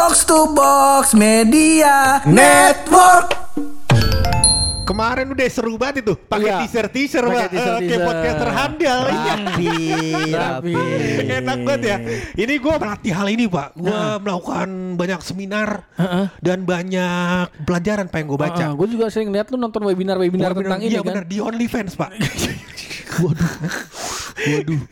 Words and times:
Box 0.00 0.24
to 0.24 0.48
Box 0.48 1.12
Media 1.12 2.24
Network. 2.24 3.36
Kemarin 4.80 5.28
udah 5.28 5.44
seru 5.46 5.76
banget 5.76 6.00
itu 6.00 6.16
pakai 6.16 6.48
Iya. 6.48 6.56
teaser 6.64 6.86
teaser 6.88 7.22
Pakai 7.22 7.36
pak 7.36 7.36
kayak 7.36 7.52
teaser-teaser. 7.52 8.00
podcaster 8.00 8.48
handal 8.50 9.00
iya. 9.04 9.34
Rapi, 9.44 9.68
rapi. 10.32 10.74
enak 11.36 11.58
banget 11.60 11.82
ya 11.84 11.96
ini 12.34 12.54
gue 12.56 12.74
melatih 12.74 13.12
hal 13.12 13.28
ini 13.28 13.44
pak 13.44 13.68
gue 13.76 13.92
melakukan 14.18 14.68
banyak 14.96 15.20
seminar 15.20 15.84
dan 16.40 16.58
banyak 16.64 17.46
pelajaran 17.62 18.08
pak 18.08 18.18
yang 18.18 18.28
gue 18.32 18.40
baca 18.40 18.64
gue 18.72 18.88
juga 18.88 19.12
sering 19.12 19.28
lihat 19.28 19.52
lu 19.52 19.60
nonton 19.60 19.84
webinar-webinar 19.84 20.56
Bener, 20.56 20.64
tentang 20.64 20.80
ini 20.80 20.90
iya 20.90 21.04
kan. 21.04 21.08
benar 21.12 21.24
di 21.28 21.36
OnlyFans 21.38 21.92
pak 21.92 22.10
Waduh, 23.20 23.52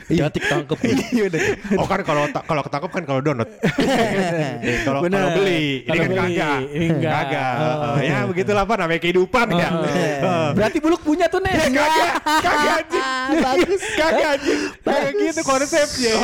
cantik 0.09 0.45
tangkep. 0.47 0.79
Iya 1.09 1.23
bener. 1.31 1.41
oh 1.79 1.87
kan 1.89 2.01
kalau 2.05 2.23
kalau 2.45 2.63
ketangkep 2.65 2.91
kan 2.93 3.03
kalau 3.05 3.21
download 3.21 3.51
kalau 4.87 5.01
Bener. 5.05 5.19
kalau 5.19 5.31
beli 5.41 5.85
ini 5.85 5.89
Kalau 5.89 6.03
kan 6.03 6.11
beli, 6.11 6.37
kagak 6.37 6.61
kagak 7.03 7.57
Oh. 7.59 7.99
Eh, 7.99 8.07
ya 8.09 8.19
begitulah 8.29 8.65
pak 8.65 8.77
namanya 8.81 9.01
kehidupan 9.03 9.47
ya. 9.55 9.69
Eh. 9.73 10.51
Berarti 10.55 10.79
buluk 10.79 11.03
punya 11.03 11.27
tuh 11.27 11.41
nih. 11.43 11.55
kagak 11.73 12.13
kagak 12.23 12.75
anjing. 12.83 13.07
Bagus. 13.47 13.83
Kagak 13.97 14.29
anjing. 14.39 14.61
Kayak 14.85 15.13
gitu 15.19 15.41
konsepnya. 15.43 16.15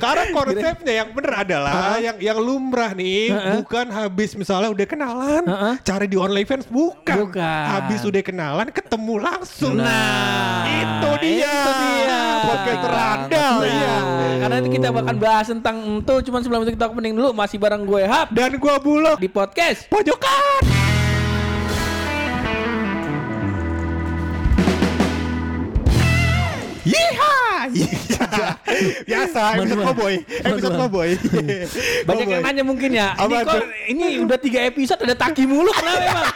Karena 0.00 0.24
konsepnya 0.36 0.92
yang 1.04 1.08
bener 1.12 1.32
adalah 1.36 1.72
yang 1.98 2.16
yang 2.18 2.38
lumrah 2.40 2.92
nih 2.94 3.32
bukan 3.60 3.86
habis 3.90 4.34
misalnya 4.34 4.70
udah 4.72 4.86
kenalan 4.86 5.44
cari 5.82 6.06
di 6.08 6.16
online 6.16 6.46
fans 6.48 6.66
bukan. 6.68 7.16
Bukan. 7.26 7.64
habis 7.70 8.00
udah 8.04 8.22
kenalan 8.24 8.68
ketemu 8.72 9.14
langsung. 9.20 9.76
Nah, 9.76 10.64
itu 10.66 11.10
dia. 11.22 11.52
Itu 11.52 11.72
dia. 11.76 12.20
Podcast 12.60 12.82
terandal 12.84 13.54
Banget. 13.60 13.80
ya 13.80 13.96
karena 14.40 14.56
itu 14.60 14.68
kita 14.76 14.88
bakal 14.92 15.14
bahas 15.16 15.46
tentang 15.48 15.76
itu 16.00 16.14
cuman 16.28 16.40
sebelum 16.44 16.60
itu 16.64 16.72
kita 16.76 16.84
opening 16.92 17.14
dulu 17.16 17.30
masih 17.32 17.56
bareng 17.56 17.82
gue 17.88 18.02
Hap 18.04 18.28
dan 18.32 18.50
gua 18.60 18.76
bulog 18.80 19.16
di 19.20 19.28
podcast. 19.28 19.88
pojokan 19.88 20.79
Biasa 29.02 29.40
episode 29.56 29.82
cowboy, 29.82 30.14
episode 30.22 30.76
cowboy. 30.76 31.10
Banyak 32.08 32.26
yang 32.28 32.42
nanya 32.42 32.62
mungkin 32.62 32.90
ya. 32.90 33.12
Ini 33.14 33.34
Apa 33.36 33.36
kok 33.44 33.62
ini 33.86 34.04
udah 34.18 34.38
tiga 34.38 34.60
episode 34.62 35.00
ada 35.00 35.14
Taki 35.14 35.44
mulu 35.44 35.70
kenapa 35.70 36.00
emang? 36.00 36.26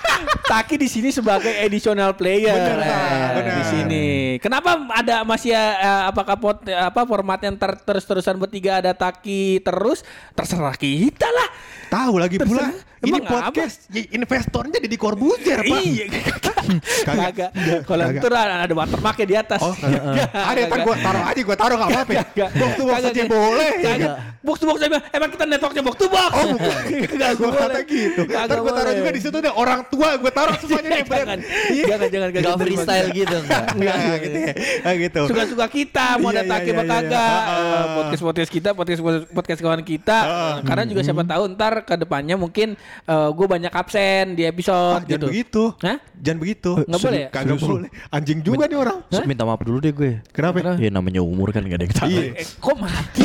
Taki 0.45 0.75
di 0.77 0.87
sini 0.87 1.09
sebagai 1.09 1.53
additional 1.57 2.13
player. 2.13 2.53
Bener, 2.53 2.79
Eh, 2.85 3.29
bener. 3.35 3.55
Di 3.55 3.65
sini. 3.65 4.07
Kenapa 4.39 4.75
ada 4.89 5.23
masih 5.23 5.53
eh, 5.53 5.77
apakah 6.05 6.37
pot, 6.37 6.59
apa 6.65 7.01
format 7.03 7.41
yang 7.41 7.55
ter- 7.55 7.81
terus-terusan 7.81 8.37
bertiga 8.37 8.79
ada 8.79 8.93
Taki 8.93 9.61
terus? 9.61 10.03
Terserah 10.33 10.75
kita 10.75 11.27
lah. 11.27 11.49
Tahu 11.89 12.15
lagi 12.17 12.37
pula. 12.39 12.75
Ini 13.01 13.13
Emang 13.13 13.29
podcast 13.29 13.87
y- 13.91 14.09
investornya 14.11 14.81
jadi 14.81 14.97
Corbuzier, 14.97 15.61
Pak. 15.61 15.79
Iya, 15.79 16.05
kagak. 17.05 17.51
Kalau 17.85 18.05
itu 18.09 18.27
ada 18.29 18.75
watermarknya 18.75 19.27
di 19.27 19.37
atas. 19.37 19.61
Oh, 19.61 19.75
ada 20.33 20.61
ntar 20.65 20.79
gua 20.83 20.97
taruh 20.97 21.23
aja, 21.25 21.41
gua 21.43 21.57
taruh 21.57 21.77
enggak 21.77 21.91
apa-apa. 21.93 22.13
ya. 22.13 22.47
Box 22.51 22.71
to 22.75 22.83
box 22.85 23.01
aja 23.05 23.23
boleh. 23.25 23.71
Box 24.41 24.57
to 24.61 24.67
box 24.67 24.79
aja. 24.81 24.99
Emang 25.11 25.31
kita 25.31 25.45
networknya 25.45 25.83
box 25.83 25.97
to 25.97 26.07
box. 26.07 26.31
Oh, 26.35 26.45
bukan. 26.53 26.83
Gua 27.35 27.51
kata 27.51 27.67
boleh. 27.67 27.83
gitu. 27.85 28.21
Ntar 28.25 28.59
gua 28.61 28.73
taruh 28.73 28.93
juga 28.95 29.11
di 29.11 29.21
situ 29.21 29.37
deh 29.37 29.53
orang 29.53 29.81
tua 29.89 30.09
gua 30.17 30.31
taruh 30.31 30.55
semuanya 30.57 30.89
nih. 30.93 31.05
jangan, 31.05 31.39
jangan, 31.85 32.09
jangan, 32.09 32.29
Gak 32.31 32.43
jangan. 32.43 32.59
freestyle 32.61 33.09
gitu 33.11 33.37
enggak? 33.39 33.65
Enggak 33.75 33.97
gitu 34.25 34.39
ya. 34.39 34.53
Gitu. 34.95 35.21
Suka-suka 35.27 35.67
kita 35.69 36.07
mau 36.17 36.31
Iya, 36.31 36.31
ada 36.31 36.43
iya, 36.43 36.53
taki 36.53 36.71
apa 36.71 36.83
iya. 36.83 36.91
kagak 36.91 37.41
Ah, 37.45 37.53
Eh, 37.55 37.85
podcast 37.97 38.23
podcast 38.23 38.51
kita 38.51 38.69
podcast 38.73 39.01
podcast 39.31 39.61
kawan 39.61 39.83
kita 39.83 40.19
Eh, 40.25 40.55
karena 40.63 40.83
juga 40.85 41.01
siapa 41.03 41.23
tahu 41.23 41.43
ntar 41.55 41.75
ke 41.83 41.95
depannya 41.97 42.35
mungkin 42.35 42.69
gue 43.07 43.47
banyak 43.47 43.71
absen 43.71 44.35
di 44.35 44.45
Ah, 44.45 44.51
episode 44.51 45.03
jangan 45.03 45.11
gitu 45.11 45.27
begitu. 45.27 45.63
Hah? 45.81 45.97
Jangan 46.15 46.39
begitu. 46.39 46.54
Nggak 46.57 47.01
boleh 47.01 47.21
ya? 47.21 47.29
Kagak 47.31 47.57
boleh. 47.59 47.89
Anjing 48.09 48.39
juga 48.41 48.65
nih 48.65 48.79
orang. 48.79 48.99
Terus 49.07 49.25
minta 49.25 49.43
maaf 49.43 49.61
dulu 49.61 49.79
deh 49.79 49.91
gue. 49.91 50.13
Kenapa? 50.31 50.77
Ya 50.77 50.91
namanya 50.91 51.21
umur 51.21 51.51
kan 51.51 51.63
gak 51.63 51.77
ada 51.77 51.85
yang 51.85 51.95
tahu. 51.95 52.09
Iya. 52.09 52.23
Eh, 52.35 52.47
kok 52.47 52.77
mati? 52.77 53.25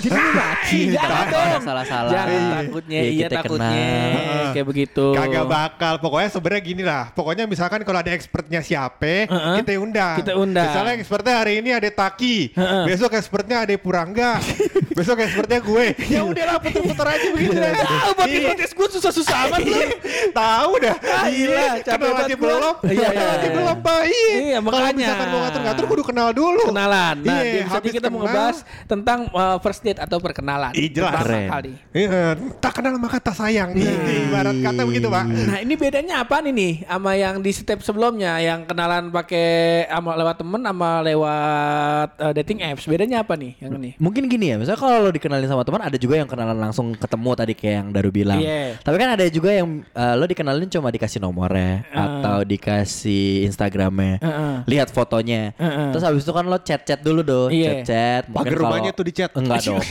Jadi 0.00 0.20
mati. 0.32 0.80
Jangan 0.90 1.08
Salah, 1.10 1.24
dong. 1.26 1.62
salah-salah. 1.62 2.10
Jangan 2.10 2.30
Iya. 2.30 2.50
takutnya. 2.60 2.98
Iya, 2.98 3.10
Iya 3.10 3.22
kita 3.22 3.36
takutnya. 3.36 3.70
kena. 3.70 4.50
Kayak 4.50 4.66
begitu. 4.66 5.06
Kagak 5.12 5.46
bakal. 5.46 5.94
Pokoknya 5.98 6.28
sebenarnya 6.28 6.62
gini 6.62 6.82
lah. 6.82 7.04
Pokoknya 7.12 7.44
misalkan 7.44 7.80
kalau 7.82 7.98
ada 7.98 8.10
expertnya 8.10 8.60
siapa, 8.60 9.26
kita 9.56 9.70
undang. 9.76 10.16
Kita 10.18 10.32
undang. 10.34 10.66
Misalnya 10.66 10.92
expertnya 10.96 11.34
hari 11.36 11.52
ini 11.58 11.70
ada 11.70 11.88
Taki. 11.88 12.54
Besok 12.86 13.14
expertnya 13.14 13.62
ada 13.62 13.74
Purangga. 13.76 14.38
Besok 14.98 15.20
expertnya 15.20 15.60
gue. 15.60 15.86
Ya 16.08 16.20
udahlah 16.22 16.58
puter-puter 16.58 17.06
aja 17.08 17.28
begitu. 17.30 17.56
Tahu 17.56 18.10
buat 18.14 18.28
Iya. 18.28 18.48
podcast 18.50 18.72
gue 18.74 18.88
susah-susah 18.98 19.36
amat 19.48 19.60
lu. 19.62 19.80
Tahu 20.32 20.70
dah. 20.78 20.96
Ah, 21.00 21.26
gila, 21.28 21.64
capek 21.82 22.09
aja 22.16 22.34
gua. 22.34 22.42
belum. 22.42 22.74
Iya, 22.80 23.08
Kenal 23.10 23.26
iya, 23.26 23.30
aja 23.30 23.40
iya. 23.46 23.50
belum, 23.54 23.76
Pak. 23.80 24.00
Iya. 24.02 24.28
Iya, 24.30 24.58
Kalau 24.58 24.64
makanya. 24.66 24.96
misalkan 24.98 25.26
mau 25.30 25.40
ngatur-ngatur 25.44 25.84
kudu 25.86 26.02
kenal 26.02 26.28
dulu. 26.32 26.62
Kenalan. 26.70 27.16
Nah, 27.22 27.40
Iya, 27.40 27.78
di 27.80 27.90
kita 27.90 28.08
mau 28.08 28.20
kenal. 28.22 28.28
ngebahas 28.28 28.56
tentang 28.86 29.18
uh, 29.30 29.56
first 29.60 29.80
date 29.80 30.00
atau 30.00 30.16
perkenalan. 30.18 30.72
Ih, 30.74 30.88
jelas. 30.90 31.14
Keren. 31.20 31.48
kali. 31.48 31.72
Iya, 31.92 32.36
tak 32.58 32.72
kenal 32.80 32.94
maka 32.96 33.18
tak 33.20 33.36
sayang. 33.36 33.70
Iya, 33.74 33.94
ibarat 34.28 34.56
kata 34.60 34.82
begitu, 34.84 35.08
Pak. 35.08 35.24
Nah 35.26 35.58
ini 35.60 35.74
bedanya 35.74 36.14
apa 36.22 36.42
nih 36.42 36.52
nih 36.52 36.72
sama 36.84 37.10
yang 37.14 37.36
di 37.40 37.50
step 37.50 37.80
sebelumnya 37.80 38.36
yang 38.40 38.64
kenalan 38.64 39.08
pakai 39.10 39.48
sama 39.88 40.14
lewat 40.16 40.36
temen 40.40 40.60
sama 40.60 40.90
lewat 41.02 42.08
uh, 42.18 42.32
dating 42.36 42.60
apps 42.64 42.84
bedanya 42.86 43.22
apa 43.22 43.34
nih 43.36 43.56
yang 43.60 43.76
ini? 43.76 43.90
Mungkin 43.96 44.26
gini 44.26 44.52
ya, 44.52 44.56
misalnya 44.58 44.80
kalau 44.80 45.08
lo 45.08 45.10
dikenalin 45.10 45.48
sama 45.48 45.62
teman 45.64 45.82
ada 45.82 45.96
juga 45.96 46.14
yang 46.20 46.28
kenalan 46.28 46.58
langsung 46.58 46.92
ketemu 46.94 47.30
tadi 47.34 47.52
kayak 47.56 47.74
yang 47.80 47.88
Daru 47.90 48.10
bilang. 48.12 48.40
Iya. 48.40 48.78
Tapi 48.80 48.96
kan 48.96 49.08
ada 49.16 49.24
juga 49.28 49.50
yang 49.50 49.82
uh, 49.92 50.14
lo 50.16 50.24
dikenalin 50.24 50.68
cuma 50.68 50.88
dikasih 50.90 51.18
nomornya 51.18 51.84
atau 52.00 52.38
dikasih 52.42 53.44
Instagramnya, 53.44 54.16
Heeh. 54.18 54.54
lihat 54.64 54.88
fotonya. 54.88 55.52
Terus 55.56 56.00
habis 56.00 56.22
itu 56.22 56.30
kan 56.30 56.44
lo 56.44 56.56
chat-chat 56.56 57.00
dulu 57.00 57.20
dong, 57.20 57.50
Iya. 57.50 57.82
chat-chat. 57.82 58.22
Mungkin 58.26 58.36
Pagar 58.46 58.56
rumahnya 58.58 58.90
tuh 58.90 59.04
di-chat. 59.04 59.30
Enggak 59.32 59.60
dong. 59.64 59.84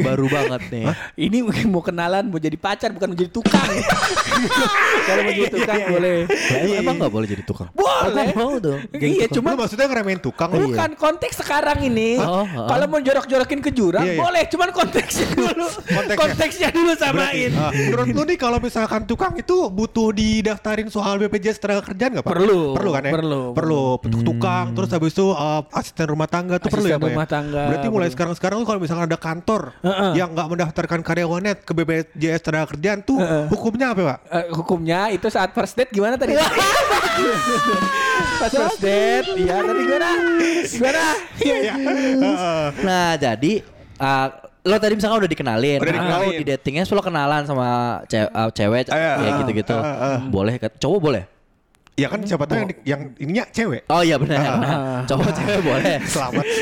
Baru 0.00 0.26
banget 0.26 0.62
nih. 0.70 0.86
Ini 1.20 1.38
mungkin 1.42 1.66
mau 1.68 1.80
kenalan 1.80 2.24
mau 2.26 2.38
jadi 2.38 2.56
pacar 2.56 2.90
bukan 2.90 3.10
mau 3.10 3.18
jadi 3.18 3.30
tukang. 3.30 3.68
Kalau 5.06 5.20
mau 5.22 5.32
jadi 5.32 5.50
tukang 5.50 5.80
boleh. 5.88 6.16
Lah, 6.24 6.58
emang, 6.58 6.76
emang 6.80 6.94
gak 6.98 7.12
boleh 7.12 7.26
jadi 7.26 7.42
tukang? 7.42 7.68
Boleh. 7.72 8.28
Oh, 8.30 8.36
mau 8.36 8.54
dong. 8.56 8.80
Iya 8.94 9.26
Cuma 9.30 9.54
maksudnya 9.54 9.86
ngeremehin 9.86 10.20
tukang. 10.20 10.48
Bukan 10.50 10.90
konteks 10.94 11.40
sekarang 11.40 11.82
ini. 11.82 12.16
Oh, 12.18 12.44
oh. 12.44 12.66
Kalau 12.66 12.86
mau 12.86 13.00
jorok-jorokin 13.00 13.60
ke 13.60 13.70
jurang 13.70 14.04
Iya, 14.04 14.16
iya. 14.16 14.20
boleh, 14.20 14.42
cuman 14.48 14.68
konteksnya 14.70 15.26
dulu. 15.36 15.66
Konteksnya. 15.68 16.16
konteksnya 16.16 16.68
dulu 16.70 16.92
samain. 16.94 17.50
Ah, 17.54 17.70
menurut 17.70 18.06
lu 18.10 18.22
nih 18.24 18.38
kalau 18.38 18.58
misalkan 18.58 19.02
tukang 19.04 19.34
itu 19.34 19.56
butuh 19.68 20.10
didaftarin 20.10 20.88
soal 20.88 21.16
BPJS 21.34 21.58
tenaga 21.58 21.82
kerjaan 21.82 22.10
nggak 22.14 22.22
pak? 22.22 22.30
Perlu. 22.30 22.78
Perlu 22.78 22.90
kan 22.94 23.02
ya? 23.02 23.10
Perlu. 23.10 23.42
Perlu. 23.50 23.82
Untuk 23.98 24.22
tukang, 24.22 24.70
terus 24.70 24.86
habis 24.88 25.10
itu 25.10 25.26
uh, 25.26 25.66
asisten 25.74 26.06
rumah 26.06 26.30
tangga 26.30 26.54
tuh 26.56 26.70
perlu 26.70 26.86
ya 26.86 26.94
Asisten 26.94 27.02
pak? 27.02 27.10
ya? 27.10 27.14
rumah 27.18 27.26
tangga, 27.26 27.62
Berarti 27.66 27.86
mulai 27.86 28.06
perlu. 28.06 28.14
sekarang-sekarang 28.14 28.56
tuh 28.56 28.66
kalau 28.70 28.78
misalkan 28.78 29.04
ada 29.04 29.18
kantor 29.18 29.62
Heeh. 29.82 30.10
yang 30.14 30.30
nggak 30.30 30.46
mendaftarkan 30.46 31.00
karyawannya 31.02 31.52
ke 31.58 31.72
BPJS 31.74 32.40
tenaga 32.40 32.66
kerjaan 32.70 32.98
tuh 33.02 33.18
hukumnya 33.50 33.86
apa 33.90 34.00
pak? 34.06 34.18
Eh, 34.30 34.44
hukumnya 34.54 35.00
itu 35.10 35.26
saat 35.26 35.50
first 35.50 35.74
date 35.74 35.90
gimana 35.90 36.14
tadi? 36.14 36.38
Pas 38.38 38.50
first 38.50 38.78
date, 38.78 39.26
iya 39.34 39.58
tadi 39.58 39.80
gimana? 39.82 40.10
Gimana? 40.64 41.04
Iya 41.42 41.56
iya. 41.60 41.74
Heeh. 41.74 42.64
Nah, 42.82 43.10
jadi 43.16 43.52
uh, 43.98 44.28
lo 44.64 44.76
tadi 44.80 44.96
misalkan 44.96 45.20
udah 45.20 45.30
dikenalin, 45.30 45.76
Udah 45.76 45.92
Nah, 45.92 45.96
dikenalin. 46.00 46.24
lo 46.26 46.40
di 46.40 46.44
datingnya 46.46 46.84
lo 46.88 47.02
kenalan 47.04 47.42
sama 47.44 47.66
ce- 48.08 48.32
uh, 48.32 48.48
cewek 48.48 48.88
kayak 48.88 49.16
ah, 49.20 49.36
gitu-gitu. 49.44 49.76
ah, 49.76 50.16
ah. 50.16 50.18
Boleh 50.24 50.56
kan? 50.56 50.72
Cowok 50.74 51.00
boleh? 51.00 51.22
Ya 51.94 52.10
kan 52.10 52.18
siapa 52.20 52.42
tahu 52.42 52.58
yang, 52.58 52.66
di- 52.66 52.82
yang 52.84 53.00
ininya 53.16 53.44
cewek. 53.48 53.86
Oh 53.86 54.02
iya 54.02 54.18
benar. 54.18 54.58
Nah, 54.58 54.78
cowok 55.08 55.30
cewek 55.30 55.60
boleh. 55.62 56.02
Selamat. 56.04 56.42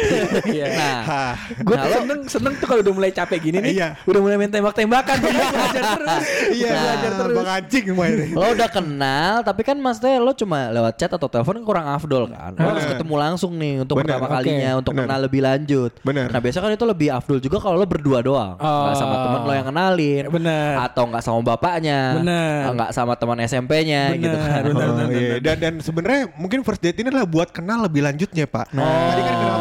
Iya. 0.44 0.66
Nah. 0.70 1.32
Gue 1.56 1.72
Nah, 1.72 1.88
seneng 1.88 2.20
seneng 2.26 2.52
tuh 2.54 2.66
kalau 2.66 2.80
udah 2.80 2.92
mulai 2.92 3.08
capek 3.10 3.38
gini 3.40 3.56
nih, 3.58 3.72
Iya. 3.72 3.88
udah 4.02 4.20
mulai 4.20 4.36
main 4.36 4.50
tembak-tembakan, 4.50 5.16
belajar 5.22 5.72
terus, 5.96 6.24
Iya, 6.50 6.72
belajar 6.74 7.10
terus. 7.14 7.32
Bang 7.34 7.48
anjing 7.50 7.84
semua 7.86 8.06
ini. 8.06 8.26
lo 8.30 8.46
udah 8.46 8.68
kenal 8.68 9.32
tapi 9.40 9.60
kan 9.62 9.76
maksudnya 9.76 10.18
lo 10.18 10.32
cuma 10.32 10.68
lewat 10.68 10.92
chat 10.94 11.08
atau 11.08 11.24
telepon 11.26 11.64
kurang 11.64 11.88
afdol 11.88 12.28
kan. 12.28 12.52
Lo 12.52 12.68
harus 12.68 12.84
Bener. 12.84 12.92
ketemu 12.92 13.14
langsung 13.16 13.52
nih 13.54 13.74
untuk 13.80 13.96
Bener, 13.96 14.08
pertama 14.12 14.26
kalinya 14.30 14.70
untuk 14.76 14.92
Bener. 14.92 15.04
kenal 15.06 15.20
lebih 15.22 15.40
lanjut. 15.40 15.90
Bener. 16.02 16.26
Nah, 16.28 16.40
biasa 16.42 16.58
kan 16.58 16.70
itu 16.70 16.84
lebih 16.84 17.08
afdol 17.08 17.38
juga 17.38 17.56
kalau 17.56 17.76
lo 17.76 17.86
berdua 17.86 18.20
doang. 18.20 18.52
Nggak 18.58 18.94
sama 18.94 19.14
Oh. 19.14 19.22
temen 19.22 19.40
lo 19.42 19.52
yang 19.54 19.66
kenalin. 19.66 20.24
Bener. 20.28 20.72
Atau 20.78 21.02
nggak 21.08 21.22
sama 21.22 21.40
bapaknya. 21.42 22.00
Bener. 22.20 22.60
Nggak 22.70 22.90
sama 22.90 23.12
teman 23.14 23.38
SMP-nya 23.40 24.02
gitu 24.14 24.28
Bener, 24.28 24.60
kan. 24.60 24.62
bener. 24.68 25.21
Oh, 25.22 25.38
iya. 25.38 25.42
Dan 25.42 25.56
dan 25.62 25.74
sebenarnya 25.78 26.30
mungkin 26.34 26.66
first 26.66 26.82
date 26.82 26.98
ini 26.98 27.12
adalah 27.12 27.28
buat 27.28 27.54
kenal 27.54 27.86
lebih 27.86 28.02
lanjutnya 28.02 28.44
pak. 28.50 28.74
Tadi 28.74 29.20
kan 29.22 29.34
kenal 29.38 29.58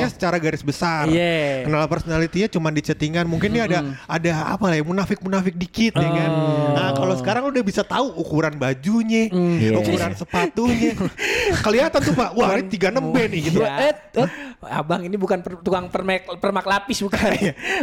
personalitinya 0.00 0.08
secara 0.10 0.36
garis 0.38 0.62
besar. 0.62 1.04
Iya. 1.06 1.64
Kenal 1.64 1.84
personalitinya 1.86 2.48
cuma 2.48 2.68
di 2.68 2.80
chattingan. 2.80 3.24
Mungkin 3.24 3.50
dia 3.50 3.64
ada 3.64 3.78
ada 4.06 4.30
apa 4.50 4.64
lah 4.66 4.76
ya 4.76 4.84
munafik 4.84 5.20
munafik 5.20 5.54
dikit 5.54 5.94
ya 5.94 6.08
kan. 6.08 6.30
Nah 6.72 6.88
kalau 6.92 7.14
sekarang 7.14 7.42
udah 7.46 7.60
bisa 7.60 7.82
tahu 7.82 8.16
ukuran 8.16 8.56
bajunya, 8.56 9.28
Iya. 9.28 9.76
ukuran 9.76 10.12
sepatunya. 10.14 10.96
Kelihatan 11.64 12.00
tuh 12.00 12.14
pak. 12.14 12.30
Wah 12.32 12.56
ini 12.56 12.68
36 12.68 13.00
B 13.04 13.16
nih 13.26 13.40
gitu. 13.42 13.58
Ya. 13.60 13.70
Eh, 13.82 13.94
eh, 14.16 14.28
abang 14.62 15.00
ini 15.00 15.16
bukan 15.16 15.40
per- 15.40 15.60
tukang 15.60 15.88
permak, 15.88 16.24
permak 16.36 16.64
lapis 16.64 17.00
bukan 17.00 17.20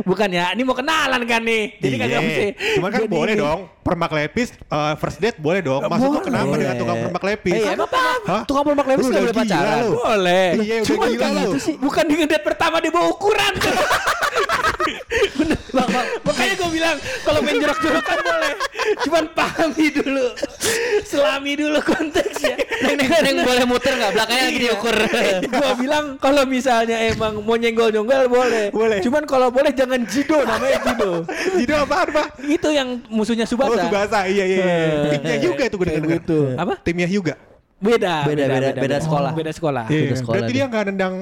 bukan 0.03 0.29
ya 0.29 0.51
ini 0.51 0.61
mau 0.61 0.73
kenalan 0.73 1.21
kan 1.23 1.41
nih 1.41 1.77
jadi 1.77 1.95
kagak 1.97 2.09
Iya. 2.09 2.19
mesti 2.21 2.47
Cuman 2.77 2.89
kan 2.89 3.01
jadi- 3.01 3.11
boleh 3.11 3.35
dong. 3.35 3.61
Permak 3.79 4.11
lepis 4.11 4.51
eh, 4.51 4.93
first 4.97 5.15
date 5.17 5.37
boleh 5.37 5.63
dong. 5.63 5.79
Maksud 5.81 6.05
lu 6.05 6.11
Boleh. 6.13 6.25
kenapa 6.25 6.53
dengan 6.53 6.75
tukang 6.75 6.97
permak 6.99 7.23
lepis? 7.25 7.55
Eh, 7.55 7.71
emang 7.71 7.87
Hah? 8.27 8.43
tukang 8.43 8.63
permak 8.65 8.83
lepis 8.85 8.99
Lu 8.99 9.07
nggak 9.07 9.15
udah 9.17 9.31
boleh 9.31 9.47
pacaran? 9.47 9.81
boleh 9.87 10.47
Iya, 10.57 10.75
udah 10.75 10.87
Cuman 10.87 11.07
gila 11.07 11.23
kan 11.23 11.31
lu. 11.39 11.51
sih 11.57 11.75
bukan 11.79 12.05
di 12.07 12.15
ngedate 12.15 12.41
pertama 12.41 12.79
di 12.79 12.89
bawah 12.89 13.11
ukuran 13.11 13.53
Bener, 15.37 15.57
Bang, 15.69 15.87
Bang. 15.89 16.07
makanya 16.21 16.53
gue 16.55 16.69
bilang 16.71 16.95
kalau 17.21 17.39
main 17.39 17.57
jorok-jorokan 17.57 18.17
boleh 18.19 18.53
cuman 19.03 19.23
pahami 19.31 19.85
dulu 19.89 20.25
selami 21.03 21.51
dulu 21.55 21.79
konteksnya 21.81 22.55
Neng, 22.77 22.93
neng, 22.95 23.09
neng 23.09 23.37
boleh 23.41 23.65
muter 23.65 23.89
nggak? 23.89 24.11
Belakangnya 24.13 24.45
lagi 24.45 24.59
diukur. 24.61 24.95
gue 25.41 25.71
bilang 25.81 26.05
kalau 26.21 26.45
misalnya 26.45 27.01
emang 27.03 27.41
mau 27.41 27.57
nyenggol-nyenggol 27.57 28.29
boleh. 28.29 28.69
Boleh. 28.69 29.01
Cuman 29.01 29.25
kalau 29.25 29.49
boleh 29.49 29.73
jangan 29.73 30.05
jido 30.05 30.37
namanya 30.45 30.85
jido. 30.85 31.25
Jadi 31.57 31.71
apaan, 31.73 32.07
Pak? 32.13 32.27
itu 32.37 32.69
yang 32.69 33.01
musuhnya 33.09 33.43
Oh, 33.43 33.51
Subasa. 33.51 33.81
Subasa. 33.81 34.19
Iya, 34.29 34.45
iya, 34.45 34.57
iya. 34.61 34.65
Eh. 34.69 35.09
Timnya 35.17 35.37
juga 35.41 35.61
itu 35.65 35.75
gue 35.75 35.87
dengar. 35.89 36.21
gitu. 36.21 36.39
Apa? 36.53 36.73
Timnya 36.77 37.07
juga. 37.09 37.33
Beda, 37.77 38.29
Beda, 38.29 38.43
beda, 38.45 38.69
beda 38.77 38.97
sekolah. 39.01 39.31
Beda 39.33 39.51
sekolah. 39.51 39.83
Iya, 39.89 40.01
Beda 40.03 40.15
sekolah 40.15 40.33
Berarti 40.37 40.51
dia. 40.53 40.57
dia 40.61 40.65
nggak 40.69 40.83
nendang 40.87 41.15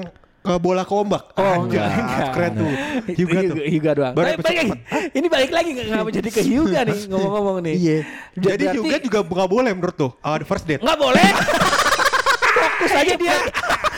ke 0.46 0.54
bola 0.56 0.82
ombak. 0.86 1.22
Oh, 1.34 1.42
Anjay, 1.42 1.82
enggak, 1.82 1.86
enggak. 1.98 2.28
Keren 2.30 2.52
tuh. 2.54 2.70
Hyuga 3.10 3.38
tuh. 3.42 3.56
Hyuga 3.66 3.90
doang. 3.92 4.14
Baru 4.14 4.26
Tapi 4.30 4.42
balik. 4.42 4.66
Ini 5.10 5.26
balik 5.26 5.50
lagi 5.50 5.68
nggak 5.74 5.86
ngapa 5.90 6.10
jadi 6.14 6.28
ke 6.30 6.40
Hyuga 6.40 6.80
nih 6.88 6.98
ngomong-ngomong 7.10 7.56
nih. 7.66 7.74
Iya. 7.74 7.98
Jadi 8.32 8.64
Berarti- 8.64 8.76
juga 8.78 8.96
juga 9.02 9.18
nggak 9.26 9.50
boleh 9.50 9.70
menurut 9.74 9.96
tuh. 9.96 10.10
Uh, 10.22 10.38
first 10.42 10.64
date. 10.64 10.80
nggak 10.80 10.98
boleh. 10.98 11.28
Fokus 12.56 12.92
aja 12.94 13.14
dia. 13.18 13.36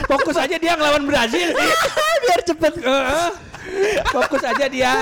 Fokus 0.09 0.37
aja 0.37 0.55
dia 0.57 0.73
ngelawan 0.73 1.03
Brazil. 1.05 1.53
Biar 2.25 2.41
cepet. 2.41 2.73
Heeh. 2.81 3.29
Fokus 4.09 4.41
aja 4.41 4.65
dia. 4.65 4.93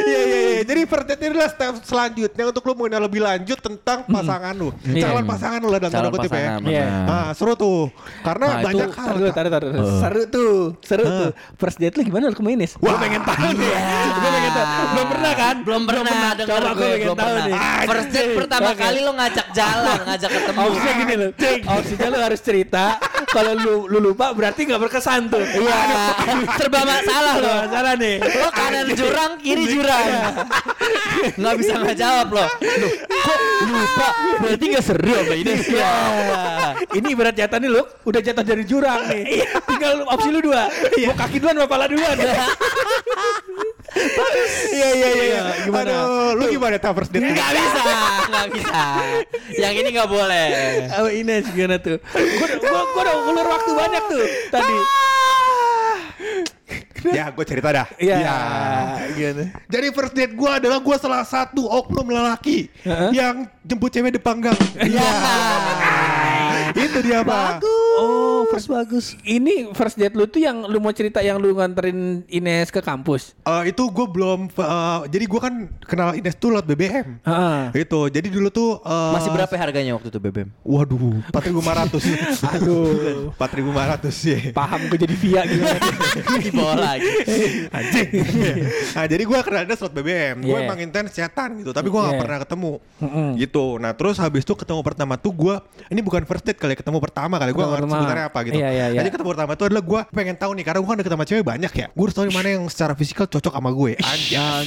Iya 0.00 0.20
iya 0.20 0.38
iya. 0.40 0.60
Jadi 0.62 0.80
first 0.84 1.06
date 1.06 1.20
ini 1.20 1.28
adalah 1.32 1.50
step 1.50 1.74
selanjutnya 1.82 2.44
untuk 2.46 2.62
lu 2.62 2.74
mengenal 2.74 3.02
lebih 3.04 3.20
lanjut 3.20 3.58
tentang 3.58 4.04
pasangan 4.04 4.52
lu. 4.52 4.70
Iya. 4.84 5.08
Calon 5.08 5.24
pasangan 5.24 5.58
lu 5.58 5.68
lah 5.68 5.78
dalam 5.78 5.92
tanda 5.92 6.08
Calon 6.08 6.14
kutip 6.18 6.30
ya. 6.30 6.48
Iya. 6.60 6.86
Nah, 7.06 7.28
seru 7.32 7.52
tuh. 7.54 7.88
Karena 8.20 8.46
Nah, 8.50 8.58
itu 8.58 8.66
banyak 8.66 8.88
hal. 8.90 9.06
Taruh 9.06 9.18
dulu, 9.18 9.30
taruh, 9.30 9.50
taruh. 9.50 9.70
Seru 10.00 10.22
tuh, 10.26 10.54
seru 10.82 11.04
tuh. 11.04 11.30
First 11.56 11.78
date 11.78 11.94
lu 11.96 12.02
gimana 12.02 12.28
lu 12.28 12.36
ke 12.36 12.42
Minis? 12.42 12.74
Gua 12.76 12.92
Wah, 12.92 12.98
pengen 12.98 13.22
tahu 13.22 13.48
nih. 13.54 13.72
Gua 14.10 14.30
pengen 14.30 14.52
tahu. 14.52 14.84
Belum 14.90 15.06
pernah 15.06 15.32
kan? 15.32 15.54
Belum 15.62 15.82
pernah 15.86 16.02
denger 16.34 16.48
Coba 16.50 16.70
gue, 16.70 16.74
gua 16.74 16.88
pengen 16.90 17.00
belum 17.00 17.16
tahu 17.16 17.30
pernah. 17.30 17.46
nih. 17.46 17.54
First 17.86 18.08
date 18.10 18.32
pertama 18.34 18.68
Oke. 18.70 18.80
kali 18.80 18.98
lo 19.00 19.12
ngajak 19.14 19.46
jalan, 19.52 19.98
ngajak 20.04 20.30
ketemu. 20.30 20.58
Opsinya 20.60 20.92
gini 20.94 21.14
loh. 21.16 21.30
Opsinya 21.70 22.06
lu 22.08 22.18
harus 22.20 22.40
cerita. 22.40 22.84
Kalau 23.30 23.52
lu 23.54 23.74
lu 23.86 23.98
lupa 24.02 24.32
berarti 24.32 24.60
nggak 24.66 24.80
berkesan 24.80 25.30
tuh. 25.30 25.38
Iya, 25.40 25.78
serba 26.56 26.80
masalah 26.82 27.34
lo. 27.36 27.46
Loh, 27.46 27.60
salah 27.68 27.94
nih. 27.94 28.09
Lo 28.18 28.48
kanan 28.50 28.86
jurang, 28.90 29.32
kiri 29.38 29.64
jurang. 29.70 30.06
Nggak 31.38 31.54
bisa 31.60 31.72
nggak 31.78 31.96
jawab 31.96 32.26
lo. 32.32 32.42
Loh, 32.42 32.92
kok 33.06 33.38
lupa? 33.68 34.08
Berarti 34.40 34.64
nggak 34.72 34.84
seru 34.84 35.12
apa 35.14 35.34
ini? 35.36 35.52
Iya. 35.60 35.92
Ini 36.90 37.08
berat 37.14 37.34
jatah 37.36 37.58
nih 37.60 37.70
lu 37.70 37.82
udah 38.02 38.20
jatuh 38.20 38.42
dari 38.42 38.64
jurang 38.64 39.00
nih. 39.06 39.44
Tinggal 39.68 39.92
lu- 40.02 40.08
opsi 40.08 40.28
lu 40.32 40.40
dua. 40.40 40.66
Mau 41.06 41.14
kaki 41.14 41.36
duluan 41.38 41.54
apa 41.60 41.68
pala 41.68 41.84
duluan? 41.86 42.16
Iya 44.70 44.88
iya 44.94 45.08
iya. 45.10 45.24
iya. 45.26 45.42
Gimana? 45.66 45.90
Aduh, 45.90 46.30
lu 46.38 46.44
gimana 46.48 46.76
tuh 46.78 46.94
first 46.94 47.10
date? 47.10 47.26
Nggak 47.26 47.50
bisa, 47.52 47.82
nggak 48.30 48.46
bisa. 48.54 48.82
Yang 49.58 49.74
ini 49.82 49.88
nggak 49.92 50.08
boleh. 50.08 50.46
Oh 50.96 51.08
Ines 51.10 51.44
gimana 51.50 51.76
tuh? 51.78 51.98
Gua 52.00 52.46
gua 52.62 52.80
gua 52.86 53.02
udah 53.02 53.16
ulur 53.28 53.46
waktu 53.50 53.70
banyak 53.74 54.02
tuh 54.08 54.24
tadi. 54.48 54.76
ya, 57.18 57.24
gue 57.32 57.44
cerita 57.46 57.68
dah. 57.72 57.86
Iya. 57.96 58.16
Ya. 58.20 58.36
Gimana? 59.14 59.44
Jadi 59.66 59.86
first 59.94 60.14
date 60.14 60.34
gue 60.34 60.50
adalah 60.50 60.78
gue 60.80 60.96
salah 61.00 61.24
satu 61.24 61.66
oknum 61.66 62.08
lelaki 62.10 62.68
Heeh. 62.84 63.10
yang 63.16 63.48
jemput 63.64 63.90
cewek 63.92 64.16
di 64.16 64.20
panggang. 64.20 64.56
Iya. 64.76 65.08
Itu 66.76 66.98
dia 67.02 67.20
pak. 67.26 67.64
Oh, 68.00 68.48
first 68.48 68.66
bagus. 68.66 69.12
Ini 69.20 69.68
first 69.70 69.94
date 69.94 70.12
lu 70.12 70.24
tuh 70.24 70.40
yang 70.40 70.64
lu 70.64 70.78
mau 70.78 70.90
cerita 70.90 71.20
yang 71.20 71.36
lu 71.36 71.52
nganterin 71.52 72.24
Ines 72.26 72.68
ke 72.68 72.80
kampus. 72.80 73.36
Eh, 73.38 73.70
itu 73.70 73.82
gue 73.84 74.06
belum. 74.06 74.48
eh, 74.48 75.00
jadi 75.06 75.24
gue 75.26 75.40
kan 75.40 75.54
kenal 75.82 76.10
Ines 76.12 76.32
tuh 76.34 76.48
lewat 76.50 76.64
BBM. 76.64 77.20
Heeh. 77.20 77.60
Itu. 77.78 78.08
Jadi 78.08 78.28
dulu 78.28 78.48
tuh. 78.48 78.80
eh, 78.80 79.12
Masih 79.12 79.30
berapa 79.30 79.52
harganya 79.54 79.92
waktu 79.92 80.08
itu 80.08 80.18
BBM? 80.18 80.48
Waduh, 80.62 81.20
4.500. 81.28 82.00
Aduh. 82.56 83.36
4.500 83.36 83.68
ya. 84.24 84.38
Paham 84.50 84.80
gue 84.86 84.98
jadi 84.98 85.14
via 85.14 85.42
gimana? 85.44 85.80
Di 86.40 86.50
bawah 86.50 86.76
lagi. 86.78 87.10
Anjing. 87.68 88.08
nah, 88.94 89.04
jadi 89.06 89.22
gue 89.22 89.38
kenal 89.40 89.62
Ines 89.62 89.78
lewat 89.78 89.94
BBM. 89.94 90.36
Gue 90.40 90.48
Yeah. 90.50 90.66
emang 90.66 90.80
intens 90.80 91.10
chatan 91.10 91.50
gitu, 91.58 91.70
tapi 91.70 91.86
gue 91.86 91.96
gak 91.96 92.10
Yeah. 92.10 92.20
pernah 92.20 92.38
ketemu. 92.38 92.72
Mm-mm. 92.98 93.28
Gitu. 93.36 93.64
Nah, 93.76 93.92
terus 93.92 94.16
habis 94.16 94.42
itu 94.42 94.52
ketemu 94.52 94.80
pertama 94.80 95.14
tuh 95.14 95.32
gue 95.32 95.54
ini 95.88 96.00
bukan 96.00 96.22
first 96.22 96.42
date 96.42 96.56
kali, 96.56 96.72
ya, 96.72 96.78
ketemu 96.78 96.98
pertama 96.98 97.36
kali. 97.36 97.50
Gue 97.50 97.64
pertama. 97.90 98.02
sebenarnya 98.06 98.26
apa 98.30 98.38
gitu. 98.46 98.54
Iya, 98.56 98.68
iya, 98.70 98.86
iya. 98.94 98.98
Jadi 99.02 99.08
ketemu 99.10 99.28
pertama 99.34 99.52
tuh 99.58 99.66
adalah 99.66 99.84
gue 99.84 100.00
pengen 100.14 100.36
tahu 100.38 100.50
nih 100.54 100.64
karena 100.64 100.78
gue 100.78 100.88
kan 100.88 100.98
deket 101.02 101.12
sama 101.12 101.26
cewek 101.26 101.44
banyak 101.44 101.72
ya. 101.74 101.86
Gue 101.90 102.04
harus 102.06 102.16
tahu 102.16 102.24
mana 102.30 102.48
yang 102.48 102.64
secara 102.70 102.92
fisikal 102.94 103.26
cocok 103.26 103.52
sama 103.52 103.70
gue. 103.74 103.92
Anjas. 104.00 104.66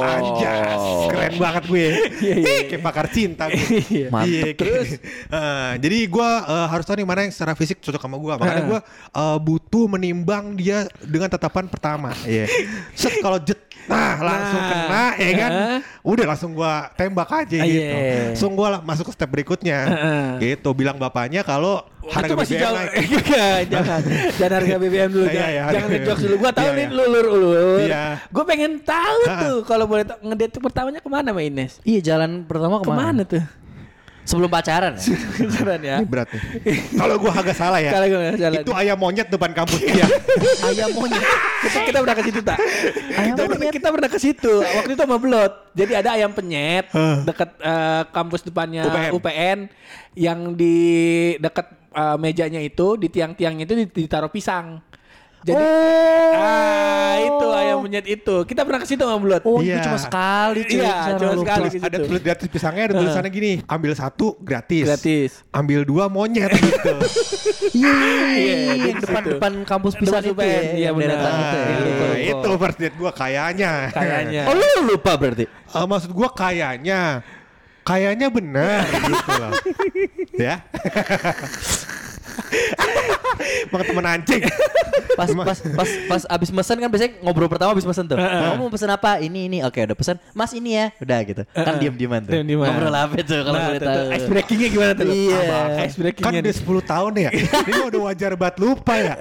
Anjas. 0.00 0.82
Keren 1.12 1.34
banget 1.36 1.64
gue. 1.68 1.86
Iya, 2.22 2.34
iya, 2.38 2.54
Ih, 2.56 2.62
kayak 2.70 2.82
pakar 2.82 3.06
cinta 3.12 3.44
gue. 3.52 3.66
Iya. 3.92 4.08
Mantep. 4.08 4.30
Iya, 4.32 4.44
terus 4.56 4.88
jadi 5.84 5.98
gue 6.08 6.28
eh, 6.48 6.66
harus 6.68 6.84
tahu 6.84 6.96
nih 7.00 7.06
mana 7.06 7.20
yang 7.28 7.34
secara 7.34 7.52
fisik 7.52 7.78
cocok 7.82 8.00
sama 8.00 8.16
gue. 8.16 8.32
Makanya 8.40 8.64
gue 8.68 8.80
eh, 9.12 9.38
butuh 9.42 9.84
menimbang 9.90 10.56
dia 10.56 10.88
dengan 11.04 11.28
tatapan 11.28 11.66
pertama. 11.68 12.10
Iya. 12.24 12.46
Set 12.98 13.18
kalau 13.20 13.38
jet, 13.40 13.58
nah 13.84 14.14
langsung 14.16 14.58
Nah. 14.58 14.70
kena, 14.70 15.04
ya 15.16 15.32
kan. 15.36 15.50
Heeh. 15.50 15.78
Udah 16.02 16.24
langsung 16.24 16.50
gue 16.52 16.74
tembak 16.94 17.28
aja 17.28 17.56
Ah, 17.56 17.66
gitu. 17.66 17.82
iya. 17.82 18.22
Langsung 18.28 18.52
gue 18.52 18.68
masuk 18.82 19.04
ke 19.06 19.12
step 19.12 19.28
berikutnya. 19.28 19.78
Heeh. 19.84 20.26
Gitu, 20.40 20.68
bilang 20.72 20.96
bapaknya 20.96 21.42
kalau 21.42 21.82
harga 22.04 22.26
itu 22.26 22.34
masih 22.34 22.50
BBM 22.52 22.62
jauh. 22.62 22.74
naik. 22.74 22.90
Enggak, 22.92 23.58
jangan. 23.72 24.00
Jangan 24.32 24.52
harga 24.54 24.74
BBM 24.76 25.10
dulu. 25.10 25.24
Iya, 25.24 25.32
jangan 25.32 25.48
iya, 25.48 25.62
jangan 25.68 25.88
ngejokes 25.88 26.22
dulu. 26.22 26.34
Gua 26.36 26.52
tahu 26.52 26.64
Iya, 26.64 26.72
nih 26.74 26.84
iya. 26.84 26.96
lu 26.96 27.02
ulur. 27.28 27.78
Iya. 27.80 28.04
Gue 28.28 28.44
pengen 28.44 28.72
tahu 28.80 29.18
tuh 29.40 29.56
kalau 29.62 29.84
boleh 29.86 30.04
tahu 30.04 30.18
ngedate 30.24 30.58
pertamanya 30.58 30.98
ke 30.98 31.08
mana 31.08 31.28
sama 31.28 31.40
Ines? 31.40 31.72
Iya 31.82 32.00
jalan 32.04 32.30
pertama 32.42 32.78
ke 32.78 32.84
mana? 32.84 32.90
Ke 32.90 32.98
mana 32.98 33.22
tuh? 33.24 33.44
Sebelum 34.32 34.48
pacaran 34.48 34.96
ya? 34.96 35.04
Jalan 35.60 35.80
ya. 35.84 35.96
Ini 36.00 36.08
berat 36.08 36.28
nih. 36.32 36.42
Kalau 36.96 37.14
gue 37.20 37.32
agak 37.36 37.52
salah 37.52 37.80
ya. 37.84 37.92
Kalau 37.92 38.06
gua 38.08 38.32
salah. 38.40 38.60
Itu 38.64 38.72
ayam 38.72 38.96
monyet 38.96 39.28
depan 39.28 39.52
kampus 39.52 39.76
dia. 39.84 40.08
Ayam 40.72 40.88
monyet. 40.96 41.20
kita, 41.60 41.78
kita 41.84 41.98
pernah 42.00 42.16
ke 42.16 42.24
situ 42.24 42.40
tak? 42.40 42.58
Ayam 43.12 43.36
kita, 43.36 43.42
penyet. 43.44 43.72
kita 43.76 43.88
pernah 43.92 44.08
ke 44.08 44.18
situ. 44.18 44.54
Waktu 44.64 44.92
itu 44.96 45.02
sama 45.04 45.16
Blot. 45.20 45.52
Jadi 45.76 45.92
ada 45.92 46.08
ayam 46.16 46.32
penyet 46.32 46.88
dekat 47.28 47.50
eh, 47.60 48.02
kampus 48.08 48.40
depannya 48.40 48.88
UPN. 48.88 49.10
UPN, 49.20 49.58
yang 50.16 50.56
di 50.56 50.76
dekat 51.36 51.68
eh, 51.92 52.16
mejanya 52.16 52.60
itu 52.64 52.96
di 52.96 53.12
tiang-tiangnya 53.12 53.68
itu 53.68 53.74
ditaruh 53.92 54.32
pisang. 54.32 54.80
Jadi 55.42 55.64
ah 56.32 57.14
itu 57.18 57.46
ayam 57.50 57.82
penyet 57.82 58.06
itu. 58.08 58.36
Kita 58.42 58.62
pernah 58.62 58.78
ke 58.78 58.86
situ 58.86 59.02
sama 59.02 59.18
Blot. 59.18 59.42
Oh 59.42 59.58
Iya. 59.58 59.74
itu 59.74 59.78
cuma 59.84 59.98
sekali 59.98 60.60
cuy. 60.62 60.78
Iya, 60.78 60.94
cuma 61.12 61.32
lu. 61.32 61.42
sekali. 61.42 61.66
Ada 61.76 61.96
tulis 62.00 62.20
gratis 62.20 62.46
pisangnya 62.46 62.82
ada 62.84 62.94
tulisannya 62.96 63.30
gini, 63.30 63.52
ambil 63.66 63.92
satu 63.92 64.38
gratis. 64.38 64.86
Gratis. 64.86 65.30
Ambil 65.50 65.82
dua 65.82 66.06
monyet 66.06 66.46
gitu. 66.62 66.94
Iya, 67.72 67.94
Iya, 68.32 68.54
yang 68.62 68.78
di 68.78 68.90
depan 68.98 69.22
situ. 69.22 69.30
depan 69.34 69.52
kampus 69.62 69.92
Depan 69.92 70.02
pisan 70.04 70.22
itu 70.24 70.40
ya. 70.40 70.60
iya 70.72 70.90
benar. 70.90 71.18
itu 71.18 71.56
ya. 71.58 71.66
Iya, 71.66 71.92
Nah, 71.92 72.16
itu 72.38 72.50
first 72.56 72.78
date 72.78 72.96
gue 72.96 73.10
kayaknya. 73.12 73.72
Kayaknya. 73.90 74.42
Oh 74.46 74.54
lu 74.54 74.68
lupa 74.88 75.12
berarti? 75.14 75.44
Eh, 75.48 75.84
maksud 75.84 76.10
gue 76.10 76.28
kayaknya. 76.32 77.00
Kayaknya 77.82 78.30
benar 78.30 78.86
gitu 78.86 79.30
loh. 79.34 79.52
ya. 80.46 80.62
Emang 83.64 83.82
temen 83.82 84.04
anjing. 84.06 84.42
Pas 85.12 85.28
pas 85.28 85.58
pas 85.60 85.88
pas 86.08 86.22
abis 86.26 86.48
mesen 86.48 86.76
kan 86.78 86.88
biasanya 86.88 87.12
ngobrol 87.20 87.44
pertama 87.44 87.72
abis 87.72 87.84
mesen 87.84 88.04
tuh. 88.06 88.16
Kamu 88.16 88.56
mau 88.58 88.70
pesen 88.70 88.88
apa? 88.88 89.18
Ini 89.18 89.40
ini. 89.44 89.58
Oke 89.60 89.82
udah 89.82 89.92
pesen. 89.92 90.16
Mas 90.32 90.52
ini 90.52 90.72
ya. 90.72 90.86
Udah 90.96 91.18
gitu. 91.22 91.42
Kan 91.48 91.76
diem 91.76 91.92
dieman 91.92 92.20
tuh. 92.22 92.32
Diem-dieman. 92.32 92.66
Ngobrol 92.66 92.94
apa 92.94 93.14
tuh 93.18 93.40
kalau 93.42 93.52
Nah, 93.52 93.66
boleh 93.68 93.80
tahu? 93.80 94.04
Ice 94.10 94.26
breakingnya 94.26 94.68
gimana 94.68 94.92
tuh? 94.94 95.04
Iya. 95.06 95.40
Ice 95.84 95.92
Kan 95.92 96.00
breakingnya. 96.00 96.40
udah 96.40 96.54
10 96.54 96.92
tahun 96.92 97.12
ya. 97.18 97.30
Ini 97.62 97.80
udah 97.92 98.00
wajar 98.02 98.32
banget 98.34 98.56
lupa 98.58 98.94
ya. 98.96 99.14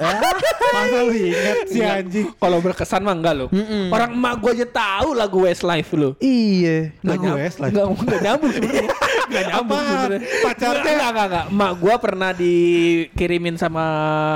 Masa 0.71 0.97
lu 1.03 1.13
inget 1.13 1.55
sih 1.67 1.79
Enggak, 1.81 1.99
anjing. 1.99 2.25
Kalau 2.33 2.57
berkesan 2.59 3.01
mah 3.01 3.15
enggak 3.15 3.33
lo. 3.35 3.45
Orang 3.89 4.11
emak 4.13 4.33
gue 4.39 4.51
aja 4.53 4.67
tahu 4.69 5.09
lagu 5.11 5.37
Westlife 5.43 5.91
lo. 5.93 6.15
Iya. 6.19 6.95
Lagu 7.03 7.27
Westlife. 7.35 7.71
Enggak, 7.73 7.85
enggak 7.89 8.19
nyambung 8.21 8.51
sebenarnya. 8.53 8.89
Enggak 9.31 9.45
nyambung 9.47 9.79
Apaan? 9.79 9.91
sebenarnya. 9.95 10.29
Pacarnya? 10.43 10.83
enggak, 10.91 11.09
enggak, 11.09 11.25
enggak. 11.25 11.45
Emak 11.49 11.71
gue 11.73 11.95
pernah 11.97 12.31
dikirimin 12.35 13.55
sama 13.55 13.85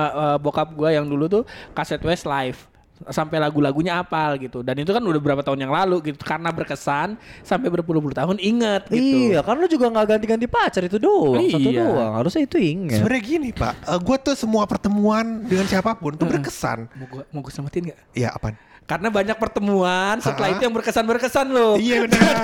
eh, 0.10 0.38
bokap 0.40 0.72
gue 0.72 0.90
yang 0.90 1.06
dulu 1.06 1.26
tuh 1.28 1.44
kaset 1.72 2.00
Westlife. 2.00 2.72
sampai 3.12 3.44
lagu-lagunya 3.44 4.00
apal 4.00 4.40
gitu. 4.40 4.64
Dan 4.64 4.80
itu 4.80 4.88
kan 4.88 5.04
udah 5.04 5.20
berapa 5.20 5.44
tahun 5.44 5.68
yang 5.68 5.74
lalu 5.76 6.00
gitu. 6.10 6.24
Karena 6.24 6.48
berkesan 6.48 7.20
sampai 7.44 7.68
berpuluh-puluh 7.68 8.16
tahun 8.16 8.40
inget 8.40 8.88
gitu. 8.88 9.36
Iya, 9.36 9.44
kan 9.44 9.60
lu 9.60 9.68
juga 9.68 9.92
nggak 9.92 10.16
ganti-ganti 10.16 10.48
pacar 10.48 10.80
itu 10.80 10.96
doang, 10.96 11.44
satu 11.44 11.60
Iya. 11.76 11.84
doang. 11.84 12.12
Harusnya 12.16 12.48
itu 12.48 12.56
ingat. 12.56 13.04
Sebenarnya 13.04 13.24
gini 13.28 13.50
pak, 13.52 13.74
gue 14.00 14.18
tuh 14.24 14.36
semua 14.40 14.64
pertemuan 14.64 15.44
dengan 15.44 15.68
siapa 15.68 15.92
pun 15.92 16.16
tuh 16.16 16.24
berkesan. 16.24 16.88
Mau 16.96 17.08
gua 17.12 17.24
mau 17.36 17.44
gua 17.44 17.52
selamatin 17.52 17.92
gak? 17.92 18.00
Iya 18.16 18.32
apaan? 18.32 18.56
Karena 18.86 19.10
banyak 19.10 19.34
pertemuan 19.36 20.22
setelah 20.22 20.46
Ha? 20.48 20.54
itu 20.54 20.62
yang 20.62 20.74
berkesan-berkesan 20.74 21.50
loh. 21.50 21.74
Iya 21.76 22.02
benar. 22.06 22.38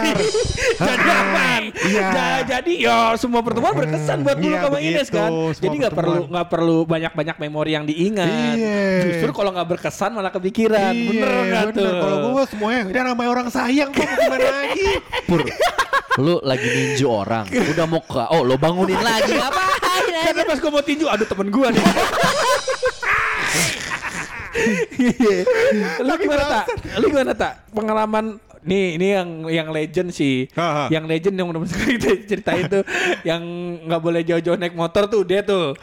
jadi 0.73 1.05
aman. 1.13 1.61
Iya. 1.71 2.01
Ja- 2.03 2.41
jadi 2.49 2.73
ya 2.81 2.97
semua 3.13 3.39
pertemuan 3.39 3.71
berkesan 3.71 4.21
buat 4.21 4.35
lu 4.35 4.49
Iya, 4.49 4.57
sama 4.59 4.77
Ines 4.77 4.89
begitu. 5.05 5.13
kan. 5.15 5.29
Semua 5.29 5.61
Jadi 5.61 5.75
nggak 5.77 5.93
perlu 5.93 6.21
nggak 6.27 6.47
perlu 6.49 6.77
banyak-banyak 6.83 7.35
memori 7.37 7.71
yang 7.71 7.85
diingat. 7.85 8.57
Iya. 8.57 8.81
Justru 9.05 9.29
kalau 9.31 9.53
nggak 9.53 9.67
berkesan 9.69 10.09
malah 10.11 10.31
kepikiran. 10.31 10.93
bener 10.97 11.29
nggak 11.45 11.63
tuh? 11.71 11.85
Iya, 11.85 12.01
Kalau 12.01 12.17
gue 12.27 12.43
semuanya 12.47 12.81
udah 12.87 13.03
namanya 13.05 13.29
orang 13.31 13.47
sayang 13.47 13.89
kok 13.91 14.01
mau 14.01 14.17
gimana 14.17 14.47
lagi? 14.57 14.89
Pur, 15.23 15.39
lu 16.17 16.41
lagi 16.41 16.67
ninju 16.67 17.05
orang, 17.05 17.45
udah 17.47 17.85
mau 17.85 18.01
ke, 18.01 18.23
oh 18.27 18.41
lo 18.41 18.57
bangunin 18.57 18.97
lagi 18.97 19.37
ngapain? 19.37 20.03
Karena 20.25 20.43
pas 20.43 20.57
gue 20.57 20.71
mau 20.71 20.81
tinju, 20.81 21.05
aduh 21.05 21.23
temen 21.23 21.47
gue 21.47 21.67
nih. 21.71 21.85
Iya. 25.01 25.37
Lu 26.03 26.13
gimana 26.17 26.43
tak? 26.45 26.65
Lu 27.01 27.05
gimana 27.09 27.33
tak? 27.33 27.53
Pengalaman 27.73 28.25
nih 28.61 28.85
ini 28.97 29.07
yang 29.17 29.29
yang 29.49 29.67
legend 29.73 30.09
sih. 30.13 30.45
Ha, 30.53 30.67
ha. 30.69 30.83
Yang 30.93 31.05
legend 31.09 31.35
yang 31.37 31.47
udah 31.49 31.61
sekali 31.71 31.97
kita 31.97 32.09
ceritain 32.29 32.65
tuh 32.69 32.83
yang 33.25 33.41
nggak 33.89 34.01
boleh 34.01 34.21
jauh-jauh 34.21 34.57
naik 34.57 34.77
motor 34.77 35.09
tuh 35.09 35.25
dia 35.25 35.41
tuh. 35.41 35.73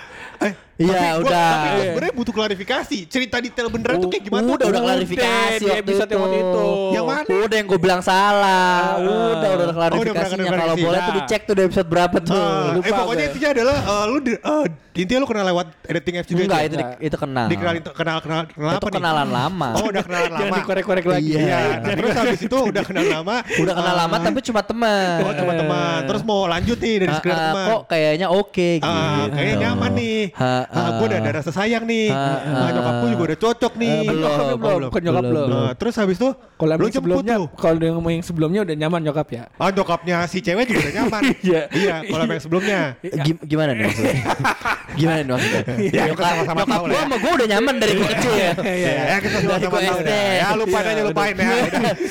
Eh, 0.42 0.54
Iya, 0.78 0.86
tapi 0.88 1.06
gua- 1.10 1.22
udah. 1.24 1.48
Tapi 1.48 1.66
gue 1.68 1.84
sebenarnya 1.84 2.14
butuh 2.14 2.32
klarifikasi. 2.32 2.98
Cerita 3.04 3.36
detail 3.38 3.66
beneran 3.66 3.98
tuh 3.98 4.08
kayak 4.08 4.24
gimana? 4.24 4.44
Udah, 4.44 4.54
udah 4.54 4.68
Udah, 4.70 4.82
klarifikasi 4.84 5.62
waktu 5.64 5.80
episode 5.82 6.06
itu. 6.06 6.14
yang 6.14 6.22
waktu 6.22 6.38
itu. 6.38 6.66
Yang 6.88 7.04
mana? 7.04 7.34
Udah 7.40 7.56
yang 7.56 7.66
gue 7.66 7.80
bilang 7.80 8.00
salah. 8.00 8.78
Udah, 8.96 9.10
udah 9.34 9.48
Oh, 9.48 9.54
udah 9.58 9.74
klarifikasinya. 9.74 10.50
Kalau 10.54 10.76
boleh 10.78 10.98
tuh 10.98 11.10
Nah. 11.10 11.18
dicek 11.20 11.40
tuh 11.42 11.54
di 11.54 11.62
episode 11.64 11.88
berapa 11.88 12.16
tuh. 12.20 12.30
Ah, 12.32 12.64
lupa 12.72 12.86
eh 12.86 12.92
pokoknya 12.92 13.24
intinya 13.26 13.48
adalah 13.50 13.76
eh, 13.80 14.04
lu 14.06 14.18
di, 14.20 14.32
eh, 14.32 14.64
intinya 14.96 15.18
lu 15.18 15.26
kenal 15.26 15.44
lewat 15.46 15.66
editing 15.84 16.14
apps 16.16 16.28
juga 16.28 16.42
Enggak, 16.44 16.60
itu. 16.60 16.66
itu 16.68 16.76
di- 16.76 16.98
itu 17.04 17.16
kenal. 17.16 17.46
Dikenalin 17.48 17.82
kenal 17.84 17.94
kenal 18.20 18.40
kenal 18.46 18.70
apa 18.72 18.78
nih? 18.80 18.94
kenalan 18.94 19.28
lama. 19.28 19.68
Oh, 19.74 19.84
udah 19.84 20.02
kenalan 20.04 20.30
Jangan 20.32 20.46
lama. 20.46 20.56
dikorek-korek 20.58 21.04
lagi. 21.04 21.30
Iya. 21.34 21.58
Nah, 21.76 21.92
terus 21.92 22.12
habis 22.14 22.40
itu 22.40 22.56
udah 22.56 22.82
kenal 22.82 23.04
lama. 23.04 23.36
Udah 23.56 23.74
kenal 23.74 23.90
Ah, 23.90 24.00
lama 24.00 24.16
tapi 24.20 24.38
cuma 24.40 24.60
teman. 24.62 25.18
Oh, 25.20 25.34
cuma 25.34 25.52
teman. 25.54 25.98
Terus 26.04 26.22
mau 26.22 26.46
lanjut 26.46 26.78
nih 26.78 26.94
dari 26.98 27.10
Ah, 27.10 27.16
sekedar 27.16 27.34
ah, 27.34 27.42
teman. 27.44 27.66
Kok 27.68 27.82
kayaknya 27.88 28.26
oke 28.28 28.68
gitu. 28.78 28.86
Ah, 28.86 29.26
kayaknya 29.28 29.56
nyaman 29.64 29.90
nih. 29.92 30.20
Ah, 30.68 30.76
ah. 30.78 30.90
gue 30.94 31.06
udah 31.06 31.18
ada 31.18 31.30
rasa 31.34 31.50
sayang 31.50 31.82
nih. 31.82 32.08
Ah, 32.08 32.36
Ah, 32.38 32.68
nyokapku 32.70 33.04
juga 33.08 33.22
udah 33.24 33.38
cocok 33.38 33.72
nih. 33.74 33.88
Ah, 33.88 34.02
belum, 34.04 34.58
belum, 34.58 34.80
nyokap 34.84 35.22
belum, 35.22 35.22
belum. 35.24 35.48
Nah, 35.50 35.72
terus 35.74 35.94
habis 35.94 36.16
itu 36.16 36.28
Kalau 36.54 36.70
lu 36.70 36.78
yang 36.78 36.90
jemput 36.90 36.94
sebelumnya, 37.00 37.36
tuh. 37.36 37.48
kalau 37.54 37.76
dia 37.76 37.90
ngomong 37.90 38.12
yang 38.12 38.22
sebelumnya 38.22 38.60
udah 38.62 38.74
nyaman 38.76 39.00
nyokap 39.02 39.28
ya. 39.30 39.42
Ah, 39.54 39.70
nyokapnya 39.70 40.16
si 40.24 40.38
cewek 40.38 40.64
juga 40.64 40.80
udah 40.82 40.94
nyaman. 40.94 41.22
Iya. 41.40 41.62
Iya, 41.70 41.94
kalau 42.04 42.24
yang 42.26 42.42
sebelumnya. 42.42 42.80
Gim- 43.00 43.42
gimana 43.42 43.70
nih 43.72 43.82
maksudnya? 43.86 44.14
gimana 44.98 45.18
nih 45.18 45.30
maksudnya? 45.30 45.62
Ya, 45.98 46.04
kita 46.06 46.22
sama-sama 46.26 46.58
Nyokap 46.58 46.68
tahu 46.68 46.84
lah 46.84 46.88
gua 46.88 46.92
ya. 46.92 47.02
sama 47.02 47.16
gue 47.16 47.32
udah 47.32 47.48
nyaman 47.48 47.74
dari 47.78 47.92
gue 47.94 48.08
kecil 48.08 48.32
ya. 48.34 48.50
Ya, 48.58 48.74
ya, 49.08 49.16
kita 49.18 49.36
sama-sama 49.38 49.78
tahu. 49.78 49.98
Ya, 50.04 50.48
lupain 50.52 50.84
Iya, 50.84 50.90
aja 50.90 51.02
lupain 51.02 51.34
ya. 51.34 51.48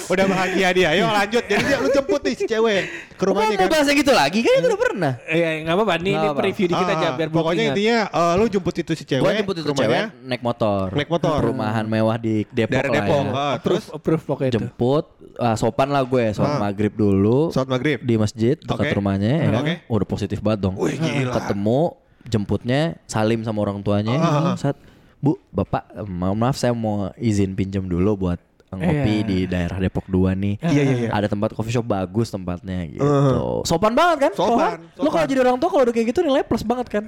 Udah, 0.08 0.26
bahagia 0.28 0.68
dia. 0.72 0.90
Yuk 0.96 1.10
lanjut. 1.10 1.44
Jadi 1.46 1.62
dia 1.64 1.78
lu 1.78 1.90
jemput 1.90 2.22
nih 2.22 2.34
si 2.34 2.46
cewek 2.46 2.82
ke 3.14 3.24
Rumahnya 3.24 3.56
mau 3.56 3.60
kan. 3.60 3.70
bahas 3.72 3.86
yang 3.86 3.98
gitu 3.98 4.14
lagi? 4.14 4.40
Kan 4.42 4.52
itu 4.56 4.68
udah 4.68 4.80
pernah. 4.80 5.14
Iya, 5.28 5.50
nggak 5.62 5.76
apa-apa. 5.76 5.94
Nih, 5.98 6.14
ini 6.14 6.28
preview 6.34 6.68
dikit 6.68 6.88
aja 6.88 7.08
Ah, 7.08 7.12
biar 7.14 7.30
pokoknya 7.30 7.64
ingat. 7.64 7.74
intinya 7.74 7.98
eh, 8.08 8.36
lu 8.48 8.54
jemput 8.54 8.74
itu 8.74 8.92
si 8.96 9.04
cewek. 9.04 9.22
Gue 9.22 9.32
jemput 9.36 9.56
itu 9.56 9.68
rumahnya. 9.68 9.84
cewek 10.10 10.24
naik 10.24 10.42
motor. 10.42 10.86
Naik 10.90 11.10
motor. 11.12 11.38
Perumahan 11.38 11.84
mewah 11.84 12.16
di 12.16 12.48
Depok 12.48 12.72
Daerah 12.72 12.88
lah 12.88 12.96
Depok. 12.98 13.20
ya. 13.20 13.32
Ah, 13.36 13.56
terus 13.60 13.84
Approve, 13.86 13.98
approve 13.98 14.24
pokoknya 14.24 14.50
itu. 14.50 14.56
Jemput, 14.58 15.06
ah, 15.38 15.56
sopan 15.56 15.90
lah 15.90 16.02
gue, 16.02 16.26
sopan 16.32 16.56
Ah. 16.56 16.62
maghrib 16.64 16.94
dulu. 16.94 17.52
Sholat 17.52 17.68
maghrib. 17.68 18.00
Di 18.00 18.16
masjid 18.16 18.56
dekat 18.56 18.86
Oke. 18.88 18.96
rumahnya 18.96 19.32
ya 19.38 19.50
kan. 19.52 19.62
Oke. 19.62 19.74
Udah 19.86 20.08
positif 20.08 20.40
banget 20.40 20.60
dong. 20.64 20.76
Wih, 20.76 20.96
gila. 20.96 21.34
Ketemu, 21.34 21.82
jemputnya, 22.26 22.82
salim 23.06 23.44
sama 23.44 23.60
orang 23.62 23.80
tuanya. 23.80 24.16
Ah. 24.16 24.56
Saat, 24.56 24.80
Bu, 25.18 25.36
Bapak, 25.50 25.90
eh, 25.92 26.06
mohon 26.06 26.38
maaf 26.38 26.56
saya 26.56 26.72
mau 26.72 27.10
izin 27.16 27.52
pinjam 27.52 27.84
dulu 27.84 28.30
buat 28.30 28.40
ngopi 28.78 28.96
Iya. 29.16 29.24
di 29.24 29.38
daerah 29.46 29.78
Depok 29.78 30.06
2 30.06 30.32
nih. 30.34 30.56
Iya, 30.62 30.82
iya, 30.82 30.96
iya. 30.98 31.10
Ada 31.10 31.28
tempat 31.28 31.52
coffee 31.52 31.72
shop 31.72 31.84
bagus 31.84 32.28
tempatnya 32.28 32.86
gitu. 32.88 33.02
Uh. 33.02 33.60
Sopan 33.62 33.92
banget 33.92 34.30
kan? 34.30 34.32
Sopan, 34.34 34.78
Lo 34.96 35.08
kalau 35.08 35.20
sopan. 35.20 35.28
jadi 35.28 35.40
orang 35.42 35.58
tua 35.58 35.70
kalau 35.70 35.84
udah 35.84 35.94
kayak 35.94 36.08
gitu 36.10 36.20
nilai 36.22 36.42
plus 36.42 36.62
banget 36.62 36.88
kan? 36.88 37.04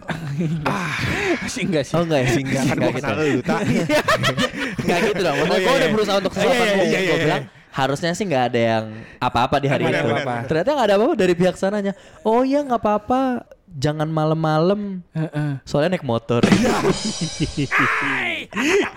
Masih 1.44 1.62
enggak 1.66 1.84
sih. 1.86 1.94
Oh 1.94 2.04
enggak 2.04 2.20
ya? 2.22 2.30
Enggak 2.36 2.64
kan 2.66 2.76
gua 2.78 2.92
kenal 2.94 3.16
lu, 3.16 3.40
tak. 3.42 3.60
Enggak 4.84 5.00
gitu 5.06 5.22
dong. 5.22 5.36
Maksudnya 5.38 5.48
Oh, 5.50 5.60
iya, 5.60 5.66
gue 5.66 5.76
udah 5.76 5.80
iya. 5.82 5.94
berusaha 5.94 6.18
untuk 6.18 6.34
Iya, 6.34 6.42
sopan. 6.42 6.66
iya, 6.66 6.74
iya, 6.76 7.00
Gue 7.00 7.16
iya, 7.16 7.18
bilang 7.22 7.44
harusnya 7.70 8.12
sih 8.12 8.26
nggak 8.26 8.44
ada 8.50 8.60
yang 8.60 8.86
apa-apa 9.20 9.56
di 9.58 9.68
hari 9.70 9.84
Benar, 9.86 10.02
itu. 10.02 10.08
benar, 10.10 10.26
benar. 10.26 10.44
Ternyata 10.50 10.70
nggak 10.74 10.88
ada 10.90 10.96
apa-apa 10.98 11.14
dari 11.16 11.34
pihak 11.34 11.56
sananya. 11.56 11.94
Oh 12.24 12.42
iya 12.42 12.60
nggak 12.60 12.76
apa-apa. 12.78 13.22
Jangan 13.78 14.10
malam-malam. 14.10 15.06
Heeh. 15.14 15.52
Soalnya 15.62 15.98
naik 15.98 16.08
motor. 16.08 16.42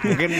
Mungkin 0.01 0.31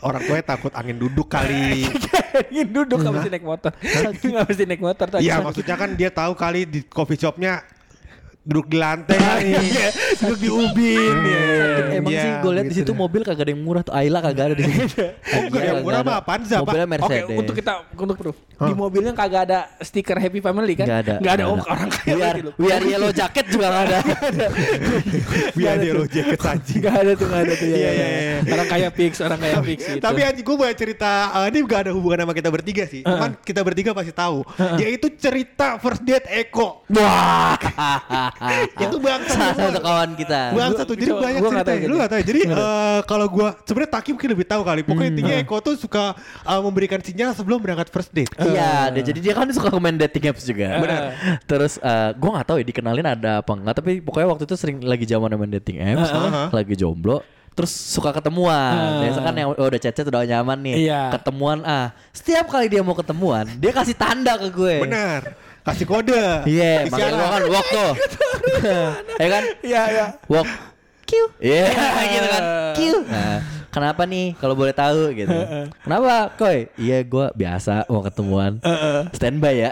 orang 0.00 0.22
tuanya 0.24 0.44
takut 0.56 0.72
angin 0.72 0.96
duduk 0.96 1.28
kali. 1.28 1.84
Ingin 2.52 2.68
duduk 2.72 2.96
nggak 3.04 3.14
mesti 3.20 3.30
naik 3.30 3.44
motor. 3.44 3.70
Nggak 3.76 4.46
mesti 4.48 4.64
naik 4.64 4.82
motor. 4.82 5.06
tadi. 5.12 5.28
Iya, 5.28 5.44
maksudnya 5.44 5.76
kan 5.76 5.90
dia 5.92 6.08
tahu 6.08 6.32
kali 6.32 6.64
di 6.64 6.80
coffee 6.88 7.20
shopnya 7.20 7.60
duduk 8.42 8.66
di 8.66 8.76
lantai 8.76 9.16
kali. 9.16 9.50
Iya, 9.72 9.88
duduk 10.20 10.38
di 10.38 10.48
ubin. 10.50 11.16
Iya. 11.22 11.42
Emang 11.94 12.10
Iya, 12.10 12.20
sih 12.20 12.30
gue 12.36 12.52
lihat 12.52 12.64
di 12.64 12.70
gitu 12.70 12.80
situ 12.80 12.92
deh. 12.92 12.98
mobil 12.98 13.20
kagak 13.22 13.42
ada 13.42 13.50
yang 13.50 13.62
murah 13.62 13.82
tuh. 13.82 13.92
Ayla 13.92 14.18
kagak 14.18 14.44
ada 14.44 14.54
di 14.54 14.64
situ. 14.64 14.98
Oh, 14.98 15.40
enggak, 15.42 15.62
yang 15.62 15.78
murah 15.80 16.00
mah 16.00 16.14
apaan 16.18 16.40
sih, 16.42 16.52
Pak? 16.52 16.62
Mobilnya 16.62 16.86
Oke, 16.86 16.92
Mercedes. 16.92 17.38
untuk 17.38 17.54
kita 17.54 17.72
untuk 17.92 18.16
proof. 18.16 18.36
Di 18.52 18.72
mobilnya 18.72 19.12
kagak 19.12 19.42
ada 19.46 19.58
stiker 19.78 20.16
Happy 20.16 20.38
Family 20.38 20.74
kan? 20.74 20.86
Nggak 20.86 21.00
ada. 21.00 21.14
Nggak 21.18 21.34
ada. 21.34 21.44
Oh, 21.46 21.56
orang 21.60 21.88
kaya 21.88 22.12
We 22.12 22.22
are, 22.22 22.38
lu. 22.38 22.50
we 22.56 22.68
are 22.68 22.84
yellow 22.84 23.10
jacket 23.10 23.46
juga 23.46 23.66
nggak 23.68 23.84
ada. 23.88 23.98
Biar 25.52 25.74
dia 25.78 25.92
lo 25.92 26.04
jaket 26.06 26.38
anjing. 26.40 26.80
Nggak 26.82 26.96
ada 26.96 27.12
tuh, 27.12 27.26
nggak 27.26 27.42
ada 27.42 27.52
tuh. 27.54 27.66
Iya, 27.72 27.78
Iya, 27.78 27.90
iya, 27.90 28.06
iya. 28.06 28.20
iya. 28.42 28.52
Orang 28.52 28.68
kaya 28.68 28.88
fix, 28.90 29.12
orang 29.18 29.38
kaya 29.38 29.56
fix 29.62 29.78
itu. 29.88 29.98
Tapi 29.98 30.20
anjing 30.20 30.44
gue 30.44 30.56
banyak 30.56 30.76
cerita 30.76 31.10
eh, 31.32 31.46
ini 31.48 31.58
gak 31.62 31.80
ada 31.88 31.92
hubungan 31.92 32.18
sama 32.22 32.34
kita 32.34 32.50
bertiga 32.50 32.84
sih. 32.84 33.00
Cuman 33.02 33.30
kita 33.38 33.60
bertiga 33.62 33.90
pasti 33.92 34.12
tahu. 34.12 34.42
Yaitu 34.76 35.06
cerita 35.14 35.78
first 35.78 36.02
date 36.02 36.26
Eko. 36.28 36.82
Wah. 36.90 38.31
Itu 38.84 38.96
bangsa 38.98 39.34
Salah 39.34 39.54
satu 39.56 39.80
kawan 39.82 40.10
kita. 40.16 40.40
Bangsa 40.54 40.82
tuh. 40.86 40.96
Jadi 40.98 41.12
banyak 41.12 41.40
gua 41.40 41.50
nggak 41.50 41.66
cerita. 41.66 41.72
tahu 41.72 41.78
Lu 41.78 41.94
jadi. 41.94 42.02
gak 42.02 42.10
tahu. 42.10 42.22
Jadi 42.22 42.40
eh, 42.48 43.00
kalau 43.06 43.26
gue 43.28 43.48
sebenarnya 43.68 43.90
Taki 43.92 44.10
mungkin 44.14 44.30
lebih 44.34 44.46
tahu 44.46 44.62
kali. 44.62 44.80
Pokoknya 44.86 45.10
intinya 45.12 45.34
Eko 45.40 45.56
tuh 45.60 45.74
suka 45.78 46.04
eh, 46.44 46.60
memberikan 46.62 47.00
sinyal 47.02 47.30
sebelum 47.36 47.58
berangkat 47.60 47.88
first 47.92 48.10
date. 48.10 48.32
Iya, 48.38 48.90
dia, 48.92 49.02
jadi 49.02 49.18
dia 49.20 49.32
kan 49.36 49.46
suka 49.50 49.68
komen 49.70 49.98
dating 50.00 50.32
apps 50.32 50.44
juga. 50.46 50.80
Benar. 50.80 51.00
Terus 51.46 51.78
eh 51.82 52.10
gue 52.16 52.30
nggak 52.30 52.46
tahu 52.46 52.56
ya 52.62 52.66
dikenalin 52.66 53.06
ada 53.06 53.32
apa 53.40 53.52
enggak, 53.54 53.74
tapi 53.78 54.00
pokoknya 54.02 54.28
waktu 54.32 54.44
itu 54.48 54.54
sering 54.58 54.78
lagi 54.82 55.04
zaman 55.08 55.34
main 55.34 55.52
dating 55.58 55.78
apps, 55.82 56.10
Heeh. 56.10 56.48
lagi 56.50 56.74
jomblo. 56.76 57.22
Terus 57.52 57.68
suka 57.68 58.16
ketemuan. 58.16 59.04
Biasa 59.04 59.20
kan 59.20 59.34
yang 59.36 59.52
oh, 59.52 59.66
udah 59.68 59.80
chat 59.80 59.92
udah 60.00 60.24
nyaman 60.24 60.58
nih. 60.64 60.88
Iya. 60.88 61.12
Ketemuan 61.12 61.60
ah. 61.68 61.92
Setiap 62.16 62.48
kali 62.48 62.72
dia 62.72 62.80
mau 62.80 62.96
ketemuan, 62.96 63.44
dia 63.60 63.72
kasih 63.76 63.92
tanda 63.92 64.40
ke 64.40 64.48
gue. 64.48 64.80
Benar. 64.88 65.51
Kasih 65.62 65.86
kode. 65.86 66.18
Iya, 66.42 66.90
makanya 66.90 67.06
Isyarat. 67.06 67.14
gue 67.14 67.28
kan 67.30 67.42
walk 67.46 67.66
tuh. 67.70 67.92
ya 69.22 69.28
kan? 69.30 69.42
Iya, 69.62 69.82
iya. 69.94 70.06
Walk. 70.26 70.48
Q. 71.06 71.10
Iya, 71.38 71.66
gitu 72.18 72.26
kan. 72.26 72.42
Q. 72.74 72.78
Nah, 73.06 73.38
kenapa 73.70 74.02
nih 74.02 74.34
kalau 74.42 74.58
boleh 74.58 74.74
tahu 74.74 75.14
gitu. 75.14 75.38
kenapa, 75.86 76.34
Koy? 76.34 76.66
Iya, 76.74 77.06
gua 77.06 77.30
biasa 77.30 77.86
mau 77.86 78.02
ketemuan. 78.02 78.58
Standby 79.14 79.54
ya. 79.54 79.70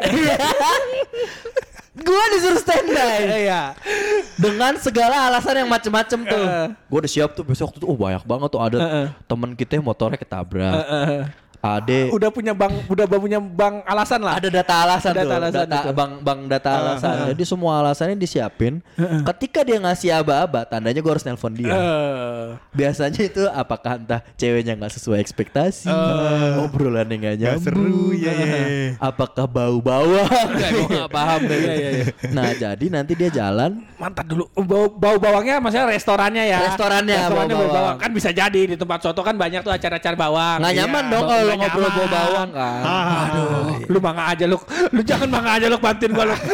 gua 2.07 2.23
disuruh 2.39 2.63
standby. 2.63 3.51
Iya. 3.51 3.75
Dengan 4.39 4.79
segala 4.79 5.27
alasan 5.27 5.67
yang 5.67 5.71
macem-macem 5.71 6.23
tuh. 6.23 6.45
Gua 6.87 6.99
udah 7.03 7.11
siap 7.11 7.35
tuh 7.35 7.43
besok 7.43 7.75
tuh. 7.75 7.91
Oh, 7.91 7.99
banyak 7.99 8.23
banget 8.23 8.49
tuh 8.53 8.63
ada 8.63 8.79
temen 9.27 9.59
kita 9.59 9.75
yang 9.75 9.87
motornya 9.91 10.23
ketabrak. 10.23 10.87
Ade 11.61 12.09
Udah 12.09 12.29
punya 12.29 12.51
bang, 12.51 12.73
udah 12.85 13.05
punya 13.07 13.37
bang 13.37 13.85
alasan 13.85 14.21
lah. 14.21 14.35
ada 14.35 14.49
data 14.49 14.75
alasan 14.81 15.13
Data 15.13 15.23
tuh, 15.23 15.37
alasan 15.37 15.61
data 15.63 15.79
itu. 15.79 15.91
bang 15.93 16.13
bang 16.19 16.41
data 16.47 16.71
alasan. 16.75 17.15
Jadi 17.31 17.45
semua 17.45 17.73
alasannya 17.79 18.17
disiapin. 18.17 18.81
Ketika 19.27 19.61
dia 19.61 19.77
ngasih 19.77 20.09
aba-aba, 20.15 20.65
tandanya 20.65 20.99
gue 20.99 21.11
harus 21.11 21.21
nelpon 21.23 21.53
dia. 21.53 21.69
Eh. 21.69 22.45
Biasanya 22.73 23.21
itu 23.23 23.45
apakah 23.47 23.97
entah 23.97 24.25
ceweknya 24.35 24.73
nggak 24.75 24.89
sesuai 24.91 25.21
ekspektasi, 25.21 25.93
obrolannya 26.59 27.17
nggak 27.19 27.29
Nggak 27.31 27.53
nyambung, 27.55 27.63
seru, 27.63 28.05
ya, 28.13 28.33
ya, 28.33 28.47
ya. 28.49 28.65
apakah 28.99 29.45
bau 29.45 29.77
bawang, 29.79 30.29
gue 30.73 30.89
nggak 30.89 31.11
paham 31.11 31.41
deh. 31.43 31.59
Iya, 31.59 31.73
iya, 31.75 31.91
iya. 31.93 32.05
Nah 32.31 32.49
jadi 32.53 32.87
nanti 32.89 33.13
dia 33.15 33.31
jalan, 33.31 33.85
Mantap 33.95 34.25
dulu. 34.25 34.49
Bau, 34.57 34.89
bau 34.89 35.17
bawangnya 35.17 35.61
maksudnya 35.61 35.85
restorannya 35.87 36.45
ya. 36.47 36.59
Restorannya 36.67 37.17
Restorannya 37.21 37.55
bau 37.55 37.63
bau 37.63 37.75
bawang. 37.75 37.97
Kan 37.99 38.11
bisa 38.11 38.31
jadi 38.31 38.61
di 38.65 38.75
tempat 38.75 38.99
soto 38.99 39.21
kan 39.21 39.37
banyak 39.37 39.61
tuh 39.61 39.69
acara-acara 39.69 40.17
bawang. 40.17 40.57
nggak 40.59 40.73
Iya. 40.73 40.81
nyaman 40.83 41.05
dong 41.07 41.25
Bau- 41.27 41.50
kalau 41.53 41.59
lo 41.59 41.61
nggak 41.61 41.75
ngobrol 41.75 42.07
nyaman. 42.07 42.15
bawang 42.15 42.51
kan. 42.53 42.81
Aduh. 42.85 43.65
Lu 43.87 43.99
bangga 43.99 44.25
aja 44.29 44.45
lu. 44.47 44.57
Lu 44.91 45.01
jangan 45.01 45.29
bangga 45.29 45.51
aja 45.57 45.67
lu 45.67 45.79
bantuin 45.79 46.11
gua 46.11 46.25
lu. 46.29 46.37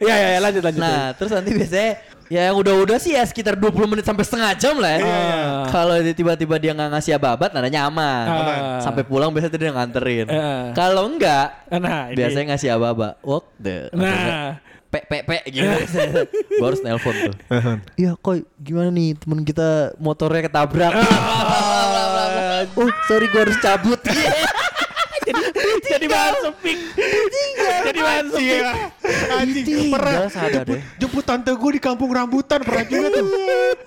Ya 0.00 0.14
ya 0.14 0.28
ya 0.36 0.40
lanjut 0.40 0.62
lanjut. 0.62 0.80
Nah, 0.80 1.12
terus 1.14 1.30
nanti 1.30 1.50
biasanya 1.52 1.90
ya 2.26 2.48
yang 2.48 2.56
udah-udah 2.56 2.96
sih 2.96 3.12
ya 3.12 3.22
sekitar 3.22 3.54
20 3.54 3.76
menit 3.86 4.04
sampai 4.04 4.24
setengah 4.24 4.50
jam 4.56 4.74
lah 4.76 4.90
ya. 4.90 5.00
Iya. 5.00 5.14
Kalau 5.70 5.94
dia 6.00 6.14
tiba-tiba 6.14 6.54
dia 6.56 6.72
nggak 6.72 6.90
ngasih 6.90 7.12
apa-apa, 7.16 7.44
tandanya 7.48 7.86
aman. 7.86 8.24
Aman. 8.26 8.60
Sampai 8.80 9.04
pulang 9.04 9.30
biasanya 9.30 9.54
dia 9.54 9.70
nganterin. 9.70 10.26
Iya. 10.26 10.72
Kalau 10.72 11.06
enggak, 11.06 11.48
Nah, 11.70 12.10
ini. 12.10 12.16
biasanya 12.16 12.44
ngasih 12.54 12.68
apa-apa. 12.72 13.08
What 13.20 13.44
the? 13.56 13.76
Nah. 13.92 14.58
Pe 14.88 15.02
pe 15.02 15.26
pe 15.26 15.36
gitu. 15.50 15.66
Gua 16.62 16.66
harus 16.70 16.80
nelpon 16.80 17.14
tuh. 17.18 17.34
Iya, 17.98 18.14
koi 18.14 18.46
gimana 18.56 18.88
nih 18.88 19.18
temen 19.18 19.42
kita 19.42 19.68
motornya 19.98 20.46
ketabrak. 20.46 20.92
Oh, 22.76 22.90
sorry 23.06 23.26
gua 23.32 23.40
harus 23.46 23.58
cabut. 23.60 24.00
jadi 25.84 26.06
bahan 26.10 26.34
sepik. 26.44 26.78
jadi 27.56 28.00
bahan 28.00 28.26
sepik. 28.28 28.44
Iya. 28.44 28.72
Anjing 29.34 29.64
Ditinggal 29.64 29.92
pernah 29.96 30.28
jemput, 30.28 30.68
deh. 30.68 30.82
jemput 31.00 31.24
tante 31.24 31.50
gue 31.52 31.70
di 31.72 31.80
kampung 31.80 32.10
rambutan 32.12 32.60
pernah 32.60 32.84
juga 32.84 33.06
tuh. 33.08 33.24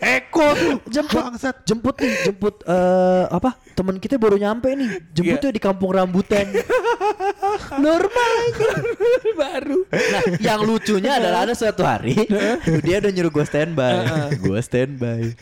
Eko 0.01 0.47
tuh 0.57 0.75
jemput 0.89 1.21
bangsat. 1.21 1.55
jemput 1.65 1.95
nih 2.01 2.11
jemput 2.25 2.55
eh 2.65 3.25
apa 3.29 3.57
teman 3.77 4.01
kita 4.01 4.17
baru 4.17 4.37
nyampe 4.41 4.73
nih 4.73 4.89
jemputnya 5.13 5.49
di 5.53 5.61
kampung 5.61 5.93
rambutan 5.93 6.49
normal 7.85 8.31
Baru. 9.37 9.85
nah 9.89 10.21
yang 10.41 10.65
lucunya 10.65 11.21
adalah 11.21 11.45
ada 11.45 11.53
suatu 11.53 11.85
hari 11.85 12.17
dia 12.81 12.97
udah 12.97 13.11
nyuruh 13.13 13.31
gue 13.33 13.45
standby 13.45 13.93
gue 14.41 14.59
standby 14.65 15.37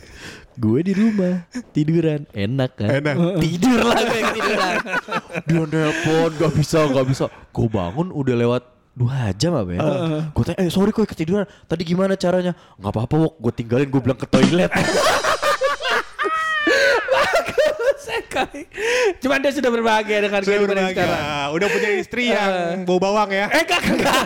gue 0.56 0.78
di 0.82 0.92
rumah 0.96 1.44
tiduran. 1.70 2.24
Enak 2.32 2.70
kan? 2.80 2.88
Enak. 2.88 3.14
tidur 3.44 3.80
lah 3.84 4.00
gue 4.00 4.22
tiduran. 4.32 4.76
Dia 5.44 5.62
nelpon 5.68 6.30
gak 6.40 6.52
bisa 6.56 6.78
gak 6.88 7.06
bisa. 7.06 7.24
Gue 7.52 7.68
bangun 7.68 8.08
udah 8.10 8.34
lewat 8.34 8.62
dua 8.96 9.28
jam 9.36 9.52
apa 9.52 9.70
ya. 9.76 9.80
Gue 10.32 10.42
tanya 10.48 10.58
eh 10.64 10.68
sorry 10.72 10.90
kok 10.90 11.04
ketiduran. 11.04 11.44
Tadi 11.68 11.82
gimana 11.84 12.16
caranya? 12.16 12.56
Nggak 12.80 12.92
apa-apa 12.96 13.14
gue 13.36 13.52
tinggalin 13.52 13.88
gue 13.92 14.00
bilang 14.00 14.16
ke 14.16 14.24
toilet 14.24 14.72
Sekali. 18.36 18.62
Cuman 19.16 19.38
dia 19.40 19.50
sudah 19.50 19.70
berbahagia 19.70 20.18
dengan 20.20 20.40
Sudah 20.40 20.52
kehidupan 20.52 20.76
yang 20.76 20.86
berbahagia. 20.86 21.08
sekarang. 21.08 21.46
Udah 21.50 21.68
punya 21.68 21.90
istri 21.96 22.24
yang 22.28 22.52
bau 22.84 22.98
bawang 22.98 23.30
ya. 23.30 23.46
Eh 23.48 23.62
enggak 23.62 23.82
enggak. 23.88 24.22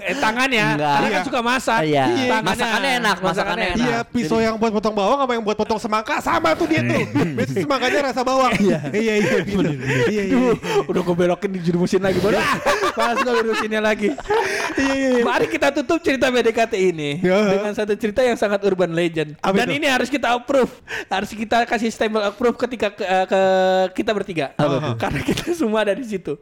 eh 0.00 0.14
tangannya. 0.16 0.66
Enggak. 0.72 0.94
Karena 0.94 1.08
kan 1.08 1.18
Iya. 1.18 1.26
suka 1.26 1.40
masak. 1.42 1.80
Iya. 1.82 2.04
Tangannya. 2.06 2.46
Masakannya 2.48 2.90
enak, 2.98 3.16
masakannya 3.18 3.66
enak. 3.68 3.82
Iya, 3.82 3.98
pisau 4.06 4.38
yang 4.38 4.54
buat 4.56 4.70
potong 4.70 4.94
bawang 4.94 5.18
sama 5.18 5.32
yang 5.32 5.44
buat 5.44 5.56
potong 5.56 5.80
semangka 5.80 6.14
sama 6.20 6.54
tuh 6.54 6.66
dia 6.66 6.80
tuh. 6.80 7.02
Biasanya 7.34 7.58
semangkanya 7.60 7.98
rasa 8.06 8.20
bawang. 8.22 8.52
Iya, 8.54 8.78
iya, 8.92 9.14
iya. 9.18 9.38
gitu. 9.42 9.70
Iya, 10.06 10.22
iya. 10.22 10.22
Duh, 10.30 10.54
udah 10.86 11.00
gue 11.02 11.16
belokin 11.16 11.50
di 11.50 11.60
jurumusin 11.60 11.98
lagi. 11.98 12.18
Ah, 12.28 12.56
Malas 12.98 13.18
gue 13.18 13.32
urusinnya 13.42 13.80
lagi. 13.80 14.08
Iya, 14.70 14.92
iya, 14.92 15.08
iya. 15.14 15.22
Mari 15.22 15.46
kita 15.46 15.68
tutup 15.72 15.98
cerita 15.98 16.28
BDKT 16.28 16.74
ini 16.76 17.10
dengan 17.22 17.72
satu 17.72 17.94
cerita 17.94 18.20
yang 18.20 18.34
sangat 18.34 18.60
urban 18.62 18.90
legend. 18.90 19.38
Apa 19.38 19.54
Dan 19.54 19.68
itu? 19.68 19.78
ini 19.78 19.86
harus 19.86 20.06
kita 20.06 20.32
approve. 20.32 20.70
Harus 21.06 21.30
kita 21.30 21.64
kasih 21.64 21.88
stempel 21.88 22.20
approve 22.20 22.58
ketika 22.58 22.90
ke, 22.90 23.00
eh, 23.00 23.24
ke- 23.24 23.46
kita 23.94 24.10
bertiga. 24.10 24.52
Karena 25.02 25.20
kita 25.20 25.52
semua 25.52 25.82
ada 25.82 25.92
di 25.92 26.02
situ. 26.02 26.36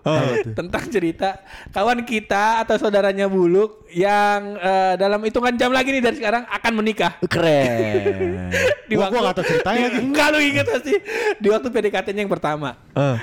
Tentang 0.49 0.85
cerita 0.87 1.38
kawan 1.71 2.02
kita 2.02 2.61
atau 2.61 2.75
saudaranya 2.76 3.26
Buluk 3.26 3.87
yang 3.88 4.56
eh, 4.56 4.95
dalam 4.97 5.21
hitungan 5.21 5.54
jam 5.54 5.71
lagi 5.71 5.90
nih 5.90 6.02
dari 6.02 6.16
sekarang 6.16 6.42
akan 6.45 6.73
menikah. 6.75 7.12
keren 7.23 8.50
gua 8.88 9.11
nggak 9.11 9.35
tahu 9.35 9.47
ceritanya 9.47 9.87
lagi. 9.88 9.99
Enggak 10.00 10.26
lu 10.28 10.38
inget 10.40 10.66
pasti 10.66 10.95
Di 11.37 11.49
waktu 11.49 11.68
PDKT-nya 11.68 12.21
yang 12.21 12.30
pertama 12.30 12.78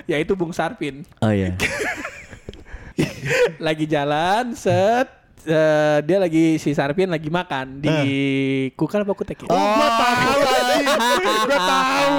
Yaitu 0.05 0.33
Bung 0.33 0.51
Sarpin 0.51 1.01
oh 1.17 1.31
iya 1.31 1.55
Lagi 3.65 3.85
jalan 3.89 4.53
Set 4.53 5.07
eh, 5.45 5.99
Dia 6.05 6.17
lagi 6.21 6.57
Si 6.61 6.71
Sarpin 6.71 7.09
lagi 7.09 7.29
makan 7.29 7.81
Di 7.81 7.97
Kukal 8.77 9.03
apa 9.03 9.13
kutek 9.13 9.45
ya? 9.45 9.49
Oh, 9.49 9.57
gua 9.57 9.89
tahu 9.97 10.41
anjing. 10.45 10.85
Gua 11.47 11.59
tahu. 11.59 12.13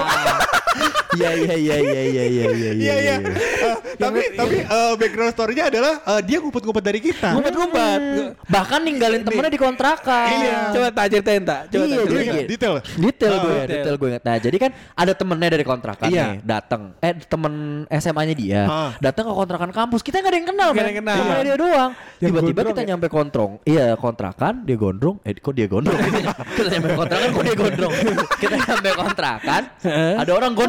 Iya 1.15 1.31
iya 1.33 1.55
iya 1.55 1.77
iya 1.79 2.03
iya 2.03 2.25
iya 2.27 2.45
iya 2.51 2.73
Iya, 2.75 2.95
iya. 2.99 3.17
Eh, 3.23 3.77
Tapi 3.95 4.21
tapi 4.35 4.57
eh, 4.61 4.93
background 4.99 5.31
story-nya 5.31 5.65
adalah 5.71 6.03
eh, 6.03 6.21
dia 6.27 6.43
ngumpet-ngumpet 6.43 6.83
dari 6.83 6.99
kita. 6.99 7.31
Ngumpet-ngumpet 7.33 8.01
Bahkan 8.45 8.81
ninggalin 8.83 9.23
temennya 9.23 9.53
di 9.53 9.61
kontrakan. 9.61 10.29
Iya. 10.29 10.59
Coba 10.75 10.89
tak 10.91 11.05
ceritain 11.09 11.43
tak 11.43 11.61
Coba 11.71 11.85
Iya, 11.85 11.97
jadi- 12.03 12.49
detail. 12.51 12.75
Detail 12.83 13.33
Oh, 13.33 13.39
gue, 13.41 13.55
detail. 13.55 13.69
detail 13.71 13.95
gue 13.95 14.09
ingat. 14.11 14.23
Nah, 14.25 14.37
jadi 14.37 14.57
kan 14.59 14.71
ada 14.75 15.13
temennya 15.15 15.49
dari 15.51 15.65
kontrakan 15.65 16.07
Iya. 16.11 16.25
nih, 16.27 16.37
datang. 16.43 16.83
Eh, 16.99 17.15
temen 17.25 17.55
SMA-nya 17.89 18.35
dia, 18.35 18.61
datang 18.99 19.25
ke 19.31 19.35
kontrakan 19.35 19.71
kampus. 19.71 20.03
Kita 20.03 20.19
nggak 20.19 20.29
ada 20.29 20.37
yang 20.37 20.49
kenal, 20.51 20.69
Nggak 20.73 20.83
ada 20.83 20.91
yang 20.91 20.99
kenal. 20.99 21.17
Dia 21.45 21.57
doang. 21.57 21.91
Tiba-tiba 22.17 22.61
kita 22.65 22.83
ya? 22.83 22.87
nyampe 22.91 23.07
kontrong. 23.07 23.51
Iya, 23.63 23.95
kontrakan, 23.95 24.65
dia 24.65 24.75
gondrong. 24.75 25.17
Eh, 25.23 25.37
kok 25.37 25.55
dia 25.55 25.69
gondrong? 25.69 25.95
kita 26.57 26.69
nyampe 26.73 26.91
kontrakan, 26.93 27.29
kok 27.31 27.45
dia 27.45 27.57
gondrong? 27.57 27.93
kita 28.43 28.55
nyampe 28.59 28.91
kontrakan, 28.93 29.63
ada 30.19 30.33
orang 30.33 30.51
gondrong. 30.51 30.63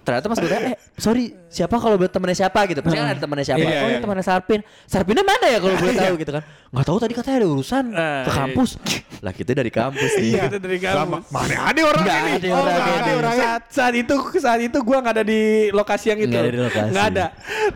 Ternyata 0.00 0.26
pas 0.26 0.36
gue 0.36 0.48
eh, 0.50 0.76
sorry, 0.94 1.24
siapa 1.46 1.76
kalau 1.76 1.96
buat 1.96 2.08
temennya 2.08 2.36
siapa 2.38 2.66
gitu? 2.66 2.80
Pasti 2.80 2.96
kan 2.96 3.08
ada 3.08 3.20
temennya 3.20 3.46
siapa? 3.46 3.58
Iya, 3.58 3.68
oh, 3.68 3.74
iya. 3.80 3.88
ini 3.90 3.98
temennya 3.98 4.24
Sarpin. 4.24 4.60
Sarpinnya 4.84 5.22
mana 5.22 5.46
ya 5.46 5.58
kalau 5.58 5.74
boleh 5.74 5.94
tahu 5.94 6.14
gitu 6.16 6.32
kan? 6.32 6.42
Nggak 6.70 6.86
tahu 6.86 6.98
tadi 6.98 7.12
katanya 7.12 7.36
ada 7.36 7.48
urusan 7.48 7.84
Eh, 7.90 8.22
ke 8.22 8.30
kampus. 8.30 8.70
lah 9.20 9.32
kita 9.32 9.50
dari 9.52 9.68
kampus 9.68 10.10
nih. 10.14 10.28
Iya. 10.30 10.42
Kita 10.46 10.58
dari 10.58 10.78
kampus. 10.78 10.96
Lama. 10.96 11.18
Mana 11.28 11.54
ada 11.66 11.80
orang 11.82 12.04
ini? 12.04 12.30
ada 12.30 12.48
Oh, 12.48 12.56
orangnya 12.56 12.70
nggak 12.70 12.88
ada 12.90 13.02
nih. 13.02 13.16
orangnya. 13.16 13.42
saat, 13.42 13.62
saat 13.68 13.94
itu 13.94 14.14
saat 14.38 14.60
itu 14.62 14.78
gua 14.80 14.98
nggak 15.00 15.14
ada 15.14 15.24
di 15.24 15.42
lokasi 15.70 16.06
yang 16.08 16.20
itu 16.20 16.30
Nggak 16.30 16.40
ada 16.40 16.50
di 16.50 16.60
lokasi. 16.60 16.88
Nggak 16.90 17.06
ada 17.06 17.26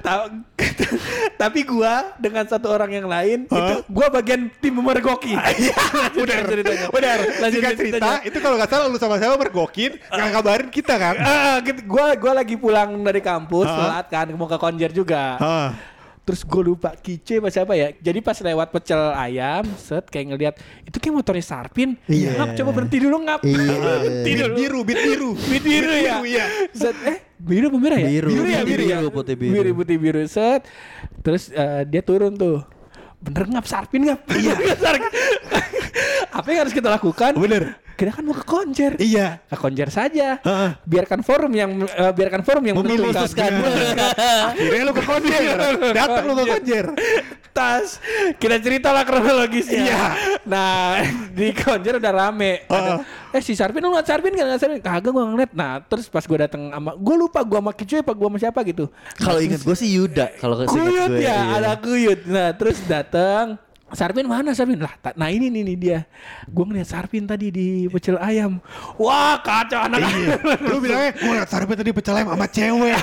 Ta- 0.00 0.30
tapi 1.42 1.60
gua 1.62 2.14
dengan 2.16 2.44
satu 2.44 2.70
orang 2.70 2.90
yang 2.90 3.04
lain 3.04 3.44
itu 3.44 3.74
gua 3.86 4.06
bagian 4.08 4.48
tim 4.56 4.72
memergoki 4.72 5.34
Benar, 6.14 6.42
ceritanya 6.46 6.86
benar. 6.88 7.18
lanjut 7.36 7.60
cerita, 7.74 8.08
itu 8.22 8.38
kalau 8.38 8.56
nggak 8.56 8.70
salah 8.70 8.86
lu 8.86 8.96
sama 8.96 9.18
siapa 9.18 9.34
mergokin, 9.34 9.98
nggak 10.00 10.30
kabarin 10.32 10.68
kita 10.74 10.94
kan? 10.94 11.14
Ah, 11.16 11.56
gitu. 11.64 11.86
gua 11.86 12.12
gua 12.14 12.32
lagi 12.34 12.54
pulang 12.54 12.98
dari 12.98 13.20
kampus 13.20 13.64
Ah. 13.64 13.78
telat 13.78 14.06
kan 14.08 14.26
mau 14.32 14.44
ke 14.44 14.58
konjer 14.58 14.90
juga 14.90 15.38
Ah. 15.38 15.70
Terus 16.24 16.40
gue 16.40 16.62
lupa 16.64 16.96
Kice 16.96 17.36
apa 17.36 17.52
siapa 17.52 17.76
ya 17.76 17.92
Jadi 17.92 18.18
pas 18.18 18.32
lewat 18.32 18.72
pecel 18.72 18.96
ayam 19.12 19.60
Set 19.76 20.08
kayak 20.08 20.26
ngeliat 20.26 20.54
Itu 20.82 20.96
kayak 20.96 21.12
motornya 21.14 21.44
Sarpin 21.44 22.00
Iya. 22.08 22.40
Ngap 22.40 22.56
coba 22.56 22.70
berhenti 22.72 22.96
dulu 22.96 23.16
ngap 23.20 23.44
Iya. 23.44 23.76
Berhenti 24.00 24.24
Bit 24.24 24.40
dulu 24.40 24.54
biru, 24.56 24.80
bit 24.82 24.98
biru. 25.04 25.30
Bit 25.52 25.62
biru 25.62 25.90
ya 25.92 26.16
Biru, 26.16 26.24
iya. 26.24 26.44
Set 26.72 26.96
eh 27.04 27.18
biru 27.36 27.68
apa 27.68 27.76
merah 27.76 27.98
ya? 28.00 28.08
Biru. 28.08 28.28
Biru 28.32 28.46
ya 28.48 28.56
Putih 28.56 28.64
biru 28.64 28.82
ya 28.82 28.96
biru, 28.96 29.08
putih 29.12 29.34
biru. 29.36 29.52
Biru 29.52 29.70
putih 29.76 29.96
biru 30.00 30.20
set 30.24 30.64
Terus 31.20 31.52
eh, 31.52 31.84
dia 31.84 32.00
turun 32.00 32.32
tuh 32.32 32.64
Bener 33.20 33.44
ngap 33.46 33.66
Sarpin 33.68 34.08
ngap 34.08 34.24
Iya 34.32 34.56
Apa 36.34 36.50
yang 36.50 36.66
harus 36.66 36.74
kita 36.74 36.90
lakukan 36.90 37.32
Bener. 37.38 37.78
Kita 37.94 38.10
kan 38.10 38.26
mau 38.26 38.34
ke 38.34 38.42
konjer 38.42 38.98
Iya. 38.98 39.38
ke 39.46 39.54
konjer 39.54 39.86
saja. 39.86 40.42
Heeh. 40.42 40.70
Biarkan 40.82 41.22
forum 41.22 41.54
yang 41.54 41.78
eh, 41.86 42.10
biarkan 42.10 42.42
forum 42.42 42.66
yang 42.66 42.74
Memutuskan. 42.74 43.54
menentukan. 43.54 44.10
Akhirnya 44.50 44.82
lu 44.82 44.92
ke 44.92 45.04
konjer. 45.06 45.54
Datang 45.94 46.24
lu 46.26 46.34
ke 46.34 46.46
konjer. 46.58 46.84
Tas. 47.54 48.02
Kita 48.34 48.58
ceritalah 48.58 49.06
kronologisnya. 49.06 49.78
Iya. 49.86 50.04
Nah, 50.42 51.06
di 51.30 51.54
konjer 51.54 52.02
udah 52.02 52.10
rame. 52.12 52.66
Ada, 52.66 53.06
eh 53.30 53.38
si 53.38 53.54
Sarpin 53.54 53.78
lu 53.78 53.94
ngeliat 53.94 54.10
Sarpin 54.10 54.34
gak 54.34 54.42
ngeliat 54.42 54.58
Sarpin? 54.58 54.82
Kagak 54.82 55.14
gua 55.14 55.30
ngeliat. 55.30 55.54
Nah, 55.54 55.78
terus 55.86 56.10
pas 56.10 56.26
gua 56.26 56.50
datang 56.50 56.74
sama 56.74 56.98
gua 56.98 57.14
lupa 57.14 57.46
gua 57.46 57.62
sama 57.62 57.70
Kicuy 57.70 58.02
apa 58.02 58.10
gua 58.10 58.26
sama 58.26 58.38
siapa 58.42 58.58
gitu. 58.66 58.90
Kalau 59.14 59.38
inget 59.38 59.62
gue 59.62 59.76
sih 59.78 59.94
Yuda. 59.94 60.34
Kalau 60.42 60.58
Kuyut 60.66 61.14
gue, 61.14 61.22
ya, 61.22 61.30
iya. 61.30 61.62
ada 61.62 61.78
kuyut. 61.78 62.26
Nah, 62.26 62.50
terus 62.58 62.82
datang 62.90 63.54
Sarpin 63.94 64.26
mana 64.26 64.50
Sarpin? 64.52 64.82
Lah, 64.82 64.94
nah 65.14 65.30
ini 65.30 65.48
nih, 65.48 65.62
nih 65.62 65.76
dia. 65.78 65.98
Gue 66.50 66.64
ngeliat 66.66 66.90
Sarpin 66.90 67.24
tadi 67.24 67.48
di 67.54 67.86
pecel 67.88 68.18
ayam. 68.18 68.58
Wah, 68.98 69.38
kacau 69.40 69.86
anak. 69.86 70.02
Iya. 70.02 70.36
Lu 70.68 70.82
bilangnya, 70.82 71.12
gue 71.14 71.32
liat 71.38 71.48
Sarpin 71.48 71.76
tadi 71.78 71.90
pecel 71.94 72.14
ayam 72.18 72.28
sama 72.34 72.46
cewek. 72.50 72.98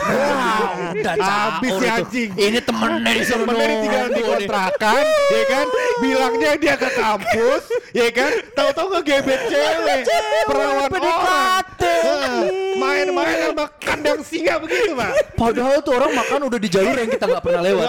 Udah 0.92 1.16
Habis 1.18 1.72
si 1.72 1.80
itu. 1.82 1.96
anjing. 1.96 2.30
Ini 2.36 2.60
temennya 2.62 3.12
di 3.16 3.24
sono. 3.24 3.44
Temennya 3.48 3.76
tinggal 3.82 4.06
di 4.12 4.22
kontrakan, 4.22 5.04
ya 5.08 5.44
kan? 5.48 5.66
Bilangnya 6.04 6.52
dia 6.60 6.76
ke 6.76 6.90
kampus, 6.92 7.64
ya 7.96 8.08
kan? 8.12 8.32
Tahu-tahu 8.54 8.88
ngegebet 9.00 9.42
cewek, 9.48 10.02
perawan 10.46 10.92
orang. 10.92 11.64
Main-main 12.76 13.38
sama 13.54 13.66
kandang 13.80 14.20
singa 14.26 14.58
begitu, 14.60 14.92
Pak. 14.98 15.12
Padahal 15.38 15.80
tuh 15.86 15.94
orang 15.96 16.12
makan 16.18 16.40
udah 16.50 16.60
di 16.60 16.70
jalur 16.70 16.96
yang 16.98 17.10
kita 17.10 17.26
nggak 17.30 17.44
pernah 17.44 17.62
lewat. 17.64 17.88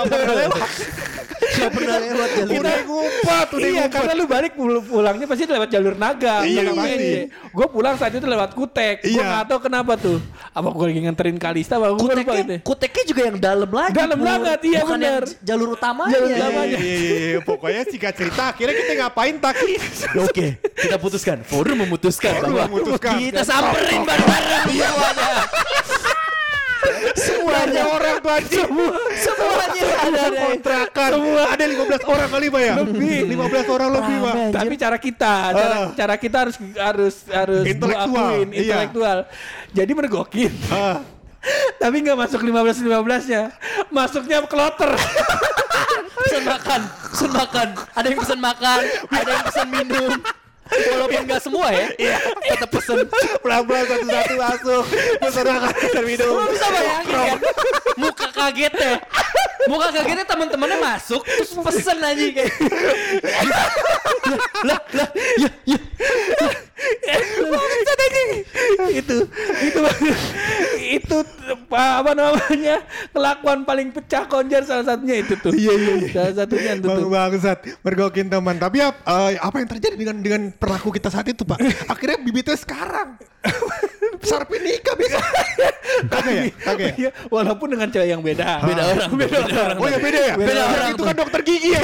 Nggak 1.53 1.71
pernah 1.71 1.97
lewat. 1.99 2.31
Jalur. 2.33 2.53
Udah 2.55 2.77
ngumpet, 2.83 3.47
udah 3.49 3.61
iya, 3.63 3.73
ngumpet. 3.79 3.93
karena 3.93 4.13
lu 4.13 4.25
balik 4.27 4.53
pul- 4.53 4.83
pulangnya 4.83 5.27
pasti 5.27 5.43
lewat 5.45 5.69
jalur 5.69 5.95
naga. 5.95 6.37
Iya. 6.43 6.63
Gue 7.29 7.67
pulang 7.69 7.95
saat 7.95 8.13
itu 8.13 8.23
lewat 8.23 8.51
Kutek. 8.53 8.97
Gue 9.03 9.13
Iya. 9.15 9.25
gak 9.39 9.47
tahu 9.49 9.61
kenapa 9.63 9.93
tuh. 9.95 10.19
Apa 10.51 10.69
gue 10.69 10.87
lagi 10.87 11.01
nganterin 11.03 11.37
Kalista 11.37 11.77
apa 11.77 11.91
gue 11.91 12.01
lupa 12.01 12.13
gitu. 12.15 12.25
Kuteknya, 12.25 12.59
kuteknya 12.63 13.05
juga 13.07 13.23
yang 13.23 13.37
dalam 13.39 13.71
lagi. 13.71 13.95
Dalam 13.95 14.19
banget, 14.19 14.59
iya 14.63 14.81
Bukan 14.83 15.01
jalur 15.43 15.69
utamanya. 15.71 16.13
Jalur 16.13 16.29
Iya, 16.29 16.37
utamanya. 16.39 16.79
iya, 16.79 16.95
iya, 16.95 17.17
iya. 17.29 17.39
Pokoknya 17.43 17.83
singkat 17.85 18.15
cerita, 18.15 18.43
akhirnya 18.49 18.75
kita 18.75 18.93
ngapain 18.99 19.35
Taki? 19.37 19.73
Ya, 19.73 20.21
Oke, 20.23 20.47
kita 20.77 20.97
putuskan. 20.97 21.39
Forum 21.43 21.77
memutuskan 21.79 22.33
Forum 22.35 22.53
bahwa 22.53 22.65
memutuskan. 22.69 23.17
kita 23.19 23.43
samperin 23.43 24.03
bareng-bareng 24.03 24.63
semuanya. 24.65 25.33
Semua 25.43 26.02
Semuanya 27.15 27.83
orang 27.87 28.17
tuh 28.19 28.33
anjing. 28.33 28.69
Semuanya 29.15 29.83
ada 30.03 30.23
deh. 30.27 30.41
Kontrakan. 30.43 31.11
Semua 31.15 31.43
ada 31.49 31.65
15 31.65 32.03
orang 32.05 32.29
kali 32.29 32.47
Pak 32.49 32.63
ya? 32.63 32.75
Lebih. 32.83 33.19
15 33.29 33.69
orang 33.71 33.91
lebih 33.93 34.17
Pak. 34.19 34.35
Tapi 34.51 34.75
cara 34.77 34.97
kita, 34.97 35.35
cara, 35.53 35.75
Ah. 35.75 35.89
cara 35.95 36.15
kita 36.17 36.37
harus 36.43 36.57
harus 36.75 37.15
harus 37.29 37.65
Intelektual, 37.65 38.09
akuin, 38.09 38.49
iya. 38.51 38.61
intelektual. 38.61 39.19
Jadi 39.71 39.93
mergokin. 39.93 40.53
Ah. 40.69 40.99
Tapi 41.77 41.97
nggak 42.01 42.19
masuk 42.19 42.41
15 42.41 42.79
15-nya. 42.79 43.43
Masuknya 43.89 44.43
kloter. 44.47 44.95
Pesan 46.13 46.45
makan, 46.47 46.81
pesan 47.11 47.31
makan. 47.33 47.69
Ada 47.93 48.07
yang 48.07 48.21
pesan 48.21 48.41
makan, 48.41 48.81
ada 49.11 49.31
yang 49.31 49.45
pesan 49.45 49.67
minum. 49.69 50.13
Walaupun 50.73 51.23
nggak 51.29 51.43
semua 51.43 51.69
ya, 51.73 51.87
tetap 52.49 52.69
pesen. 52.73 53.05
Pelan-pelan 53.45 53.85
satu-satu 53.87 54.35
masuk. 54.37 54.85
Pesan 55.21 55.47
makan 55.47 55.73
dan 55.93 56.05
minum. 56.05 56.27
Lu 56.33 56.45
bisa 56.49 56.67
bayangin 56.73 57.07
kan? 57.13 57.39
Muka 58.01 58.27
kagetnya. 58.33 58.93
Muka 59.69 59.89
kagetnya 59.95 60.27
teman-temannya 60.27 60.79
masuk 60.81 61.23
terus 61.23 61.53
pesen 61.55 61.99
aja 62.03 62.25
kayak. 62.37 62.55
lah, 64.67 64.81
lah, 64.97 65.09
ya, 65.39 65.51
ya. 65.69 65.79
Itu 68.93 69.17
itu 69.63 69.81
itu 70.99 71.19
apa 71.73 72.13
namanya 72.13 72.77
kelakuan 73.15 73.65
paling 73.65 73.89
pecah 73.95 74.27
konjer 74.27 74.67
salah 74.67 74.85
satunya 74.85 75.23
itu 75.23 75.35
tuh 75.39 75.53
iya 75.55 75.73
iya, 75.75 75.95
salah 76.11 76.35
satunya 76.45 76.71
itu 76.77 76.89
Bang 76.89 76.99
tuh 76.99 77.09
bangsat 77.11 77.59
mergokin 77.83 78.29
teman. 78.29 78.57
Tapi 78.57 78.77
eh, 78.83 79.33
apa 79.39 79.57
yang 79.61 79.69
terjadi 79.69 79.95
dengan 79.97 80.17
dengan 80.23 80.43
perlaku 80.55 80.95
kita 80.95 81.09
saat 81.13 81.27
itu, 81.29 81.43
Pak? 81.45 81.59
Akhirnya 81.93 82.19
bibitnya 82.23 82.57
sekarang. 82.57 83.19
Sarpin 84.23 84.63
nikah 84.63 84.95
bisa. 84.95 85.19
Kagak 86.13 86.33
ya? 86.33 86.43
Kagak 86.63 86.87
ya? 86.87 86.95
Iya, 86.99 87.11
walaupun 87.27 87.75
dengan 87.75 87.89
cewek 87.91 88.09
yang 88.09 88.23
beda 88.23 88.63
Beda 88.63 88.83
orang, 88.87 89.11
beda 89.19 89.39
orang. 89.43 89.77
Oh 89.83 89.89
ya 89.91 89.99
beda 89.99 90.21
ya? 90.23 90.35
Beda 90.39 90.63
orang 90.63 90.91
Itu 90.95 91.03
kan 91.03 91.17
dokter 91.19 91.41
gigi 91.43 91.71
ya? 91.75 91.83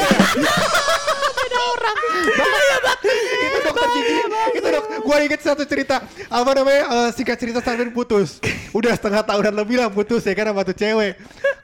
beda 1.38 1.59
orang. 1.74 1.96
Bahaya 2.38 2.77
banget. 2.79 2.98
Itu 3.42 3.59
dokter 3.66 3.88
gigi. 3.90 4.14
Itu 4.55 4.66
dok. 4.70 4.85
Gua 5.03 5.16
inget 5.20 5.40
satu 5.42 5.62
cerita. 5.66 5.96
Apa 6.31 6.51
namanya? 6.55 6.83
eh, 6.87 7.09
singkat 7.12 7.37
cerita 7.42 7.59
Sarpin 7.59 7.90
putus. 7.90 8.38
Udah 8.70 8.94
setengah 8.94 9.27
tahunan 9.27 9.55
lebih 9.55 9.77
lah 9.83 9.90
putus 9.90 10.22
ya 10.22 10.35
kan 10.38 10.55
sama 10.55 10.62
tuh 10.62 10.77
cewek. 10.79 11.18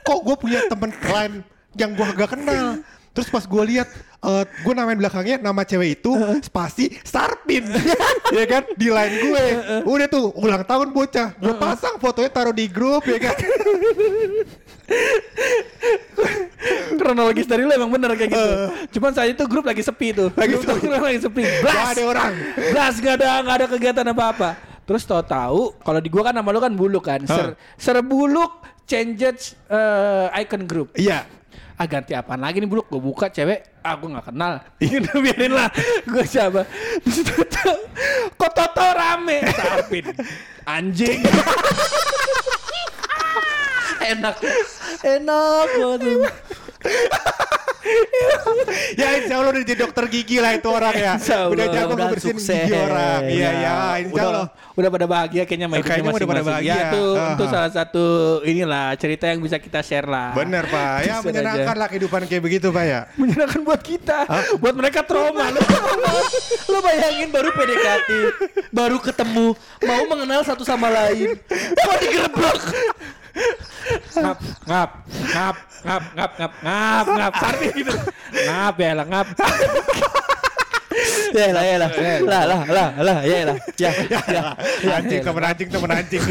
Kok 0.05 0.19
gue 0.21 0.37
punya 0.37 0.61
temen 0.69 0.91
lain 0.91 1.33
yang 1.75 1.91
gua 1.95 2.13
gak 2.13 2.35
kenal. 2.35 2.83
Terus 3.14 3.31
pas 3.31 3.46
gue 3.46 3.62
lihat, 3.70 3.87
eh 4.27 4.44
gue 4.66 4.72
namain 4.74 4.98
belakangnya 4.98 5.38
nama 5.38 5.62
cewek 5.62 6.03
itu 6.03 6.11
spasi 6.42 6.90
Sarpin, 7.07 7.62
ya 8.37 8.44
kan? 8.50 8.66
Di 8.74 8.90
line 8.90 9.14
gue. 9.22 9.44
Udah 9.87 10.07
tuh 10.11 10.35
ulang 10.35 10.66
tahun 10.66 10.90
bocah, 10.90 11.38
gue 11.38 11.55
pasang 11.55 12.03
fotonya 12.03 12.35
taruh 12.35 12.50
di 12.50 12.66
grup 12.66 13.07
ya 13.07 13.22
kan. 13.22 13.38
kronologis 16.98 17.46
dari 17.46 17.62
lu 17.64 17.72
emang 17.72 17.90
bener 17.92 18.16
kayak 18.16 18.31
gitu. 18.33 18.50
Cuman 18.98 19.11
saat 19.12 19.31
itu 19.33 19.44
grup 19.46 19.64
lagi 19.68 19.83
sepi 19.85 20.11
tuh. 20.16 20.29
Lagi 20.35 20.57
Grup 20.57 20.62
sepi. 20.66 20.87
lagi 21.09 21.20
sepi. 21.20 21.42
Gak 21.42 21.62
blas 21.62 21.87
ada 21.94 22.03
orang. 22.03 22.33
blas 22.72 22.94
gak 23.00 23.14
ada 23.20 23.29
gak 23.44 23.55
ada 23.55 23.66
kegiatan 23.68 24.07
apa 24.11 24.24
apa 24.35 24.50
terus 24.85 25.00
tau 25.09 25.24
tahu 25.24 25.72
kalau 25.81 25.96
di 25.96 26.12
gua 26.12 26.29
kan 26.29 26.35
nama 26.37 26.48
lu 26.53 26.61
kan 26.61 26.72
buluk 26.72 27.05
kan. 27.09 27.24
Ser 27.24 27.57
serbuluk 27.81 28.64
changes 28.85 29.57
eh, 29.68 30.40
icon 30.44 30.64
group. 30.68 30.92
Iya. 30.96 31.24
Ah 31.75 31.87
ganti 31.91 32.15
apaan 32.15 32.39
lagi 32.39 32.63
nih 32.63 32.71
buluk 32.71 32.87
gue 32.87 33.03
buka 33.03 33.27
cewek. 33.31 33.83
Ah 33.83 33.99
gue 33.99 34.09
gak 34.11 34.31
kenal. 34.31 34.63
Ini 34.83 35.03
udah 35.03 35.17
biarin 35.19 35.53
lah. 35.53 35.69
Gue 36.07 36.25
siapa? 36.27 36.63
Terus 37.03 37.27
kok 38.41 38.53
Toto 38.55 38.87
rame? 38.95 39.43
Sarpin 39.51 40.07
anjing. 40.67 41.21
Enak, 44.05 44.37
enak 45.01 45.69
banget. 45.81 46.35
Ya 49.01 49.18
insya 49.18 49.35
Allah 49.38 49.51
udah 49.53 49.62
jadi 49.62 49.81
dokter 49.81 50.05
gigi 50.09 50.38
lah 50.38 50.55
itu 50.55 50.68
orang 50.68 50.94
ya. 50.94 51.12
Insya 51.16 51.37
Allah. 51.44 51.53
Udah 51.55 51.66
jago 51.68 51.92
ngebersihin 51.94 52.37
sukses. 52.37 52.64
gigi 52.64 52.75
orang. 52.75 53.20
Iya 53.27 53.51
ya, 53.53 53.77
insya 54.01 54.12
udah 54.14 54.27
Allah. 54.31 54.47
udah 54.75 54.88
pada 54.90 55.07
bahagia 55.07 55.42
kayaknya 55.44 55.66
sama 55.66 55.77
hidupnya 55.77 55.90
Kayaknya 55.94 56.12
udah 56.14 56.29
pada 56.29 56.44
bahagia. 56.44 56.66
Ya 56.66 56.79
itu 56.85 57.05
Ah, 57.14 57.31
itu 57.31 57.44
ah. 57.44 57.51
salah 57.51 57.70
satu 57.70 58.05
inilah 58.42 58.87
cerita 58.97 59.25
yang 59.27 59.38
bisa 59.38 59.57
kita 59.59 59.81
share 59.81 60.07
lah. 60.07 60.33
Bener 60.33 60.64
Pak, 60.64 60.90
ya 60.99 61.05
Share 61.05 61.14
aja. 61.14 61.27
menyenangkan 61.27 61.75
lah 61.77 61.88
kehidupan 61.88 62.20
kayak 62.25 62.42
begitu 62.42 62.66
Pak 62.70 62.85
ya. 62.85 63.01
Menyenangkan 63.14 63.61
buat 63.62 63.81
kita, 63.81 64.18
buat 64.59 64.75
mereka 64.75 65.01
trauma. 65.03 65.44
Lu 65.51 65.61
Lo 66.70 66.79
bayangin 66.81 67.29
baru 67.31 67.51
PDKT, 67.51 68.11
baru 68.68 68.99
ketemu, 68.99 69.55
mau 69.81 70.03
mengenal 70.09 70.42
satu 70.42 70.62
sama 70.62 70.90
lain, 70.90 71.38
kok 71.47 71.97
digerebek? 72.01 72.59
Ngap, 74.14 74.38
ngap, 74.66 74.90
ngap, 75.35 75.57
ngap, 75.85 76.03
ngap, 76.14 76.31
ngap, 76.38 76.53
ngap, 76.62 77.33
ngap, 77.35 77.55
gitu. 77.74 77.94
Ngap 78.46 78.74
ya 78.79 78.90
lah, 78.94 79.07
ngap. 79.07 79.27
Ya 81.35 81.51
lah, 81.51 81.66
ya 81.66 81.77
lah, 81.77 81.90
lah, 82.23 82.42
lah, 82.47 82.61
lah, 82.62 82.88
lah, 82.94 83.16
ya 83.27 83.42
lah, 83.42 83.57
ya, 83.83 83.90
ya. 84.31 84.42
Anjing 84.94 85.18
temen 85.18 85.42
anjing 85.42 85.66
temen 85.66 85.90
anjing. 85.90 86.23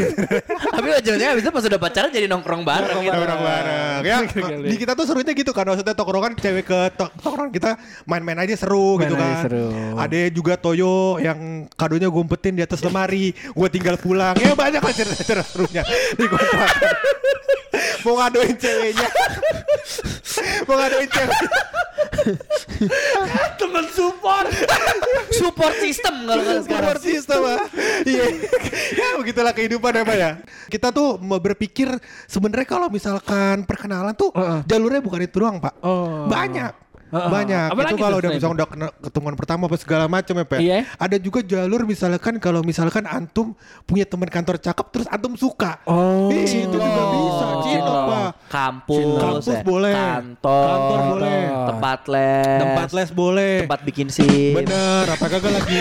Tapi 0.48 0.88
ujungnya 0.96 1.28
abis 1.30 1.44
itu 1.44 1.52
pas 1.52 1.60
udah 1.62 1.76
pacaran 1.76 2.08
jadi 2.08 2.24
nongkrong 2.24 2.64
bareng. 2.64 3.04
gitu. 3.04 3.12
Orang 3.14 3.38
bareng. 3.38 4.00
Ya 4.00 4.16
di 4.64 4.76
kita 4.80 4.96
tuh 4.96 5.04
serunya 5.04 5.36
gitu 5.36 5.52
kan. 5.52 5.68
Maksudnya 5.68 5.92
tongkrongan 5.92 6.32
cewek 6.34 6.64
ke 6.64 6.78
to- 6.96 7.12
tongkrongan 7.20 7.52
kita 7.52 7.76
main-main 8.04 8.40
aja 8.40 8.56
seru 8.56 8.96
Main 8.96 9.04
gitu 9.04 9.14
kan. 9.14 9.44
seru. 9.44 9.68
Ada 9.94 10.20
juga 10.32 10.56
Toyo 10.56 11.20
yang 11.20 11.38
kadonya 11.70 12.08
gue 12.08 12.22
umpetin 12.22 12.56
di 12.56 12.64
atas 12.64 12.80
lemari. 12.80 13.36
Gue 13.52 13.68
tinggal 13.68 14.00
pulang. 14.00 14.32
Ya 14.40 14.56
banyak 14.56 14.80
lah 14.80 14.88
cerita-cerita 14.90 15.44
serunya 15.44 15.84
di 16.16 16.24
kontrakan. 16.24 16.80
Mau 18.04 18.14
ngadoin 18.20 18.54
ceweknya. 18.56 19.08
Mau 20.68 20.76
ngadoin 20.76 21.08
cewek. 21.08 21.40
Temen 23.56 23.84
support. 23.92 24.48
Support 25.32 25.74
system 25.80 26.14
kalau 26.28 26.42
kata 26.44 26.60
sekarang. 26.62 26.68
Support 26.68 27.00
system 27.00 27.40
ah. 27.48 27.60
Iya. 28.04 28.24
ya 28.94 29.08
begitulah 29.16 29.52
kehidupan 29.56 29.92
ya 29.96 30.02
Pak 30.04 30.16
ya. 30.16 30.30
Kita 30.68 30.92
tuh 30.92 31.16
mau 31.16 31.40
berpikir 31.40 31.88
sebenarnya 32.28 32.68
kalau 32.68 32.88
misalkan 32.92 33.64
perkenalan 33.64 34.12
tuh 34.12 34.30
jalurnya 34.68 35.00
bukan 35.00 35.24
itu 35.24 35.36
doang 35.40 35.58
Pak. 35.58 35.74
Oh. 35.80 36.28
Banyak. 36.28 36.84
Banyak. 37.10 37.68
Apalagi 37.70 37.94
itu 37.94 38.02
kalau 38.02 38.16
udah 38.18 38.30
misalkan 38.30 38.56
udah 38.56 38.68
kena- 38.68 38.94
ketemuan 39.00 39.34
pertama 39.34 39.62
apa 39.64 39.76
segala 39.76 40.04
macam 40.06 40.34
ya 40.34 40.44
Pak. 40.44 40.58
Iya. 40.58 40.78
Ada 40.94 41.16
juga 41.16 41.40
jalur 41.40 41.82
misalkan 41.84 42.34
kalau 42.36 42.60
misalkan 42.60 43.04
antum 43.04 43.52
punya 43.84 44.04
teman 44.04 44.26
kantor 44.26 44.56
cakep 44.56 44.86
terus 44.88 45.06
antum 45.08 45.34
suka. 45.34 45.78
Oh. 45.84 46.28
Ih, 46.28 46.44
itu 46.44 46.70
juga 46.70 47.02
bisa. 47.10 47.46
Cinlok. 47.60 48.04
Pak. 48.04 48.30
Kampus, 48.46 49.04
Kampus 49.16 49.46
ya. 49.50 49.62
boleh. 49.62 49.94
kantor, 49.94 50.64
Kantor 50.64 50.98
boleh. 51.08 51.40
tempat 51.66 52.00
les, 52.06 52.58
Tempat 52.60 52.88
les 52.92 53.08
boleh. 53.10 53.54
tempat 53.62 53.80
bikin 53.82 54.06
sim. 54.08 54.52
Bener, 54.54 55.04
apa 55.06 55.26
kagak 55.26 55.52
lagi 55.52 55.78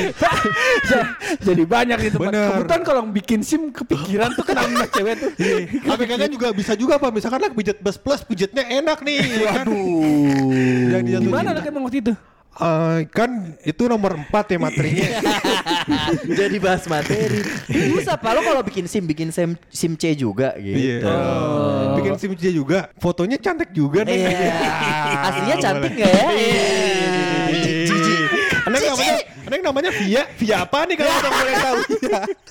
Jadi 1.48 1.64
banyak 1.64 1.98
di 2.00 2.10
tempat. 2.10 2.30
Bener. 2.30 2.48
Kebetulan 2.54 2.82
kalau 2.84 3.02
bikin 3.06 3.40
SIM 3.42 3.70
kepikiran 3.70 4.32
tuh 4.34 4.44
kenal 4.44 4.66
sama 4.66 4.88
cewek 4.88 5.16
tuh. 5.18 5.32
Apa 5.86 6.02
kagak 6.04 6.30
juga 6.30 6.48
bisa 6.52 6.74
juga 6.74 6.96
Pak 6.96 7.12
Misalkan 7.14 7.40
lah 7.40 7.52
pijet 7.52 7.78
bus 7.78 7.96
plus 7.96 8.22
pijetnya 8.22 8.64
enak 8.64 9.02
nih 9.02 9.18
ya 9.40 9.50
kan? 9.54 9.66
Yang 10.90 11.02
dijatuhin 11.04 11.23
Gimana 11.24 11.50
cinta. 11.50 11.60
lah 11.60 11.72
emang 11.72 11.84
waktu 11.88 12.00
itu? 12.04 12.14
Eh, 12.54 13.10
kan 13.10 13.58
itu 13.66 13.84
nomor 13.90 14.14
4 14.30 14.30
ya 14.54 14.60
materinya. 14.62 15.10
Jadi 16.40 16.58
bahas 16.62 16.86
materi. 16.86 17.42
Bisa 17.66 18.14
Pak 18.14 18.30
lo 18.30 18.46
kalau 18.46 18.62
bikin 18.62 18.86
sim 18.86 19.02
bikin 19.10 19.34
sim 19.34 19.58
sim 19.74 19.98
C 19.98 20.14
juga 20.14 20.54
Iya. 20.62 21.02
gitu. 21.02 21.14
Bikin 21.98 22.14
SIM 22.22 22.34
C 22.38 22.54
juga. 22.54 22.94
Fotonya 23.02 23.42
cantik 23.42 23.74
juga 23.74 24.06
nih. 24.06 24.22
Iya. 24.22 24.54
Aslinya 25.34 25.56
cantik 25.58 25.94
nggak 25.98 26.12
ya? 26.14 26.26
Iya. 26.30 26.64
Yang 28.64 28.80
namanya, 28.80 28.93
ada 29.44 29.54
yang 29.54 29.66
namanya 29.66 29.92
Via, 29.92 30.24
Via 30.34 30.56
apa 30.62 30.80
nih 30.84 30.96
kalau 30.96 31.12
orang 31.14 31.34
boleh 31.34 31.56
tahu? 31.58 31.76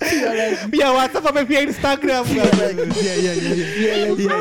Via, 0.02 0.46
Via 0.68 0.88
WhatsApp 0.90 1.24
apa 1.26 1.40
Via 1.42 1.60
Instagram? 1.62 2.22
Iya 2.24 2.44
iya 2.44 3.32
iya 3.32 3.32
iya 3.32 3.54
iya 3.72 3.92
iya 3.96 4.32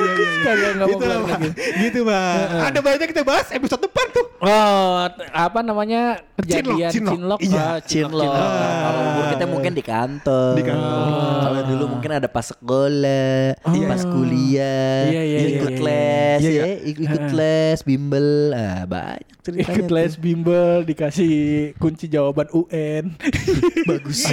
Gitu 0.81 1.03
lah 1.03 1.17
Pak. 1.21 1.39
Gitu 1.77 1.99
Pak. 2.01 2.35
Ada 2.67 2.79
banyak 2.79 3.07
kita 3.07 3.21
bahas 3.21 3.47
episode 3.49 3.81
depan 3.81 4.05
tuh. 4.09 4.25
Oh, 4.41 5.05
apa 5.29 5.59
namanya 5.61 6.17
kejadian 6.35 6.89
Cinlok, 6.89 7.05
cinlok? 7.13 7.39
iya, 7.41 7.61
Ah, 7.61 7.77
Cinlok. 7.79 8.25
Kalau 8.25 9.01
umur 9.05 9.25
kita 9.29 9.45
mungkin 9.45 9.71
di 9.71 9.83
kantor. 9.83 10.53
Di 10.57 10.63
kantor. 10.65 11.05
Kalau 11.41 11.61
dulu 11.63 11.83
mungkin 11.87 12.11
ada 12.11 12.25
pas 12.25 12.45
sekolah, 12.45 13.53
pas 13.61 14.01
kuliah, 14.03 15.05
Iya, 15.07 15.21
iya, 15.21 15.39
ikut 15.51 15.69
iya, 15.69 15.77
iya. 15.77 15.85
les, 15.85 16.39
Iya, 16.41 16.49
ya, 16.51 16.63
iya. 16.65 16.75
ik- 16.81 17.01
ikut 17.01 17.23
les, 17.31 17.77
bimbel, 17.81 18.27
ah, 18.51 18.81
banyak 18.83 19.29
ceritanya. 19.41 19.69
Ikut 19.73 19.87
les 19.89 20.13
bimbel 20.15 20.69
dikasih 20.83 21.35
kunci 21.77 22.05
jawaban 22.21 22.47
UN. 22.53 23.17
bagus. 23.89 24.29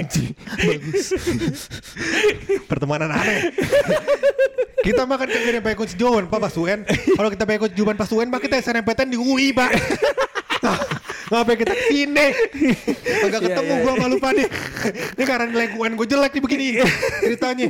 Bagus. 0.60 1.04
Pertemanan 2.68 3.08
aneh. 3.16 3.48
kita 4.84 5.08
makan 5.08 5.26
kagak 5.26 5.52
nyampe 5.58 5.72
kunci 5.74 5.96
jawaban 5.96 6.28
Pak 6.28 6.38
pas 6.38 6.54
UN. 6.60 6.84
Kalau 7.16 7.28
kita 7.32 7.48
pengen 7.48 7.60
kunci 7.64 7.74
jawaban 7.80 7.96
pas 7.96 8.10
UN 8.12 8.28
Pak 8.28 8.40
kita 8.44 8.60
SNMPTN 8.60 9.08
di 9.08 9.18
UI 9.18 9.56
Pak. 9.56 9.72
Ngapain 11.28 11.60
kita 11.60 11.74
ke 11.76 11.84
sini? 11.92 12.26
Agak 13.20 13.40
Iya, 13.44 13.46
ketemu 13.52 13.72
iya, 13.72 13.82
gua 13.84 13.92
sama 13.92 14.06
lupa 14.08 14.28
nih. 14.32 14.48
Ini 15.12 15.24
karena 15.28 15.44
nilai 15.52 15.68
gue 15.76 16.06
jelek 16.08 16.32
nih 16.32 16.42
begini 16.42 16.66
ceritanya. 17.20 17.68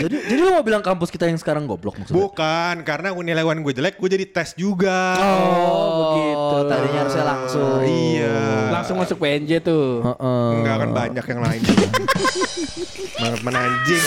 jadi 0.00 0.16
jadi 0.32 0.40
lu 0.40 0.50
mau 0.56 0.64
bilang 0.64 0.80
kampus 0.80 1.12
kita 1.12 1.28
yang 1.28 1.36
sekarang 1.36 1.68
goblok 1.68 2.00
maksudnya? 2.00 2.16
Bukan, 2.16 2.74
karena 2.88 3.12
nilai 3.12 3.44
UN 3.44 3.60
gue 3.60 3.74
jelek, 3.76 4.00
gue 4.00 4.08
jadi 4.08 4.24
tes 4.32 4.56
juga. 4.56 5.12
Oh, 5.20 6.16
begitu. 6.16 6.35
Tadinya 6.64 6.98
harusnya 7.00 7.24
langsung. 7.24 7.80
Iya. 7.80 8.36
Langsung 8.70 8.96
masuk 8.96 9.16
PNJ 9.18 9.60
tuh. 9.60 10.02
Heeh. 10.02 10.50
Enggak 10.56 10.76
kan 10.78 10.90
banyak 10.92 11.24
yang 11.26 11.40
lain. 11.40 11.62
Banget 13.16 13.40
menanjing. 13.42 14.04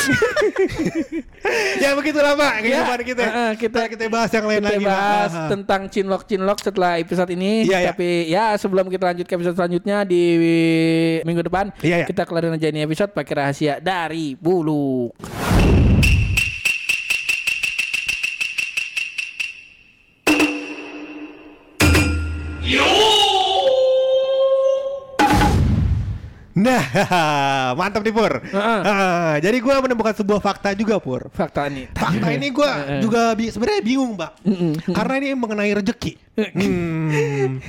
ya 1.81 1.89
begitulah 1.91 2.33
Pak 2.35 2.53
kehidupan 2.61 2.99
kita. 3.03 3.21
eh, 3.21 3.31
eh, 3.33 3.51
kita- 3.57 3.89
kita 3.89 4.03
bahas 4.07 4.29
yang 4.29 4.45
lain 4.45 4.61
kita 4.61 4.69
lagi 4.69 4.85
bahas 4.85 5.31
Ah, 5.31 5.39
ah. 5.39 5.49
tentang 5.49 5.81
cinlok 5.87 6.23
cinlok 6.23 6.59
setelah 6.59 6.93
episode 6.95 7.29
ini. 7.31 7.65
Iya, 7.65 7.77
iya. 7.79 7.89
Tapi 7.89 8.09
ya 8.27 8.53
sebelum 8.53 8.85
kita 8.85 9.09
lanjut 9.09 9.25
ke 9.25 9.33
episode 9.33 9.57
selanjutnya 9.57 10.05
di 10.05 10.23
minggu 11.23 11.41
depan, 11.41 11.73
Iya, 11.81 12.03
iya. 12.03 12.05
kita 12.05 12.21
kelarin 12.23 12.53
aja 12.53 12.69
ini 12.69 12.85
episode 12.85 13.09
pakai 13.09 13.33
rahasia 13.35 13.81
dari 13.81 14.37
Buluk. 14.37 15.17
Nah, 26.59 26.83
mantap 27.79 28.03
nih 28.03 28.11
Pur. 28.11 28.33
Heeh. 28.35 28.79
Ah, 28.83 29.35
jadi 29.39 29.57
gue 29.57 29.73
menemukan 29.79 30.11
sebuah 30.11 30.39
fakta 30.39 30.75
juga 30.75 30.99
Pur. 30.99 31.31
Fakta 31.31 31.65
ini. 31.65 31.87
Fakta 31.89 32.27
ini 32.29 32.51
gue 32.51 32.69
juga 33.03 33.31
bi- 33.31 33.47
sebenarnya 33.47 33.79
bingung, 33.79 34.19
Mbak. 34.19 34.31
Karena 34.91 35.13
ini 35.17 35.27
mengenai 35.33 35.71
rezeki. 35.73 36.11
Hmm. 36.35 37.59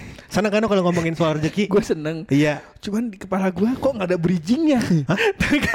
Sana 0.40 0.48
kan 0.48 0.64
kalau 0.64 0.80
ngomongin 0.88 1.12
soal 1.12 1.36
rezeki. 1.36 1.68
Gue 1.68 1.84
seneng. 1.84 2.24
Iya. 2.32 2.64
Cuman 2.80 3.12
di 3.12 3.20
kepala 3.20 3.52
gue 3.52 3.76
kok 3.76 3.92
nggak 3.92 4.08
ada 4.08 4.16
bridgingnya. 4.16 4.80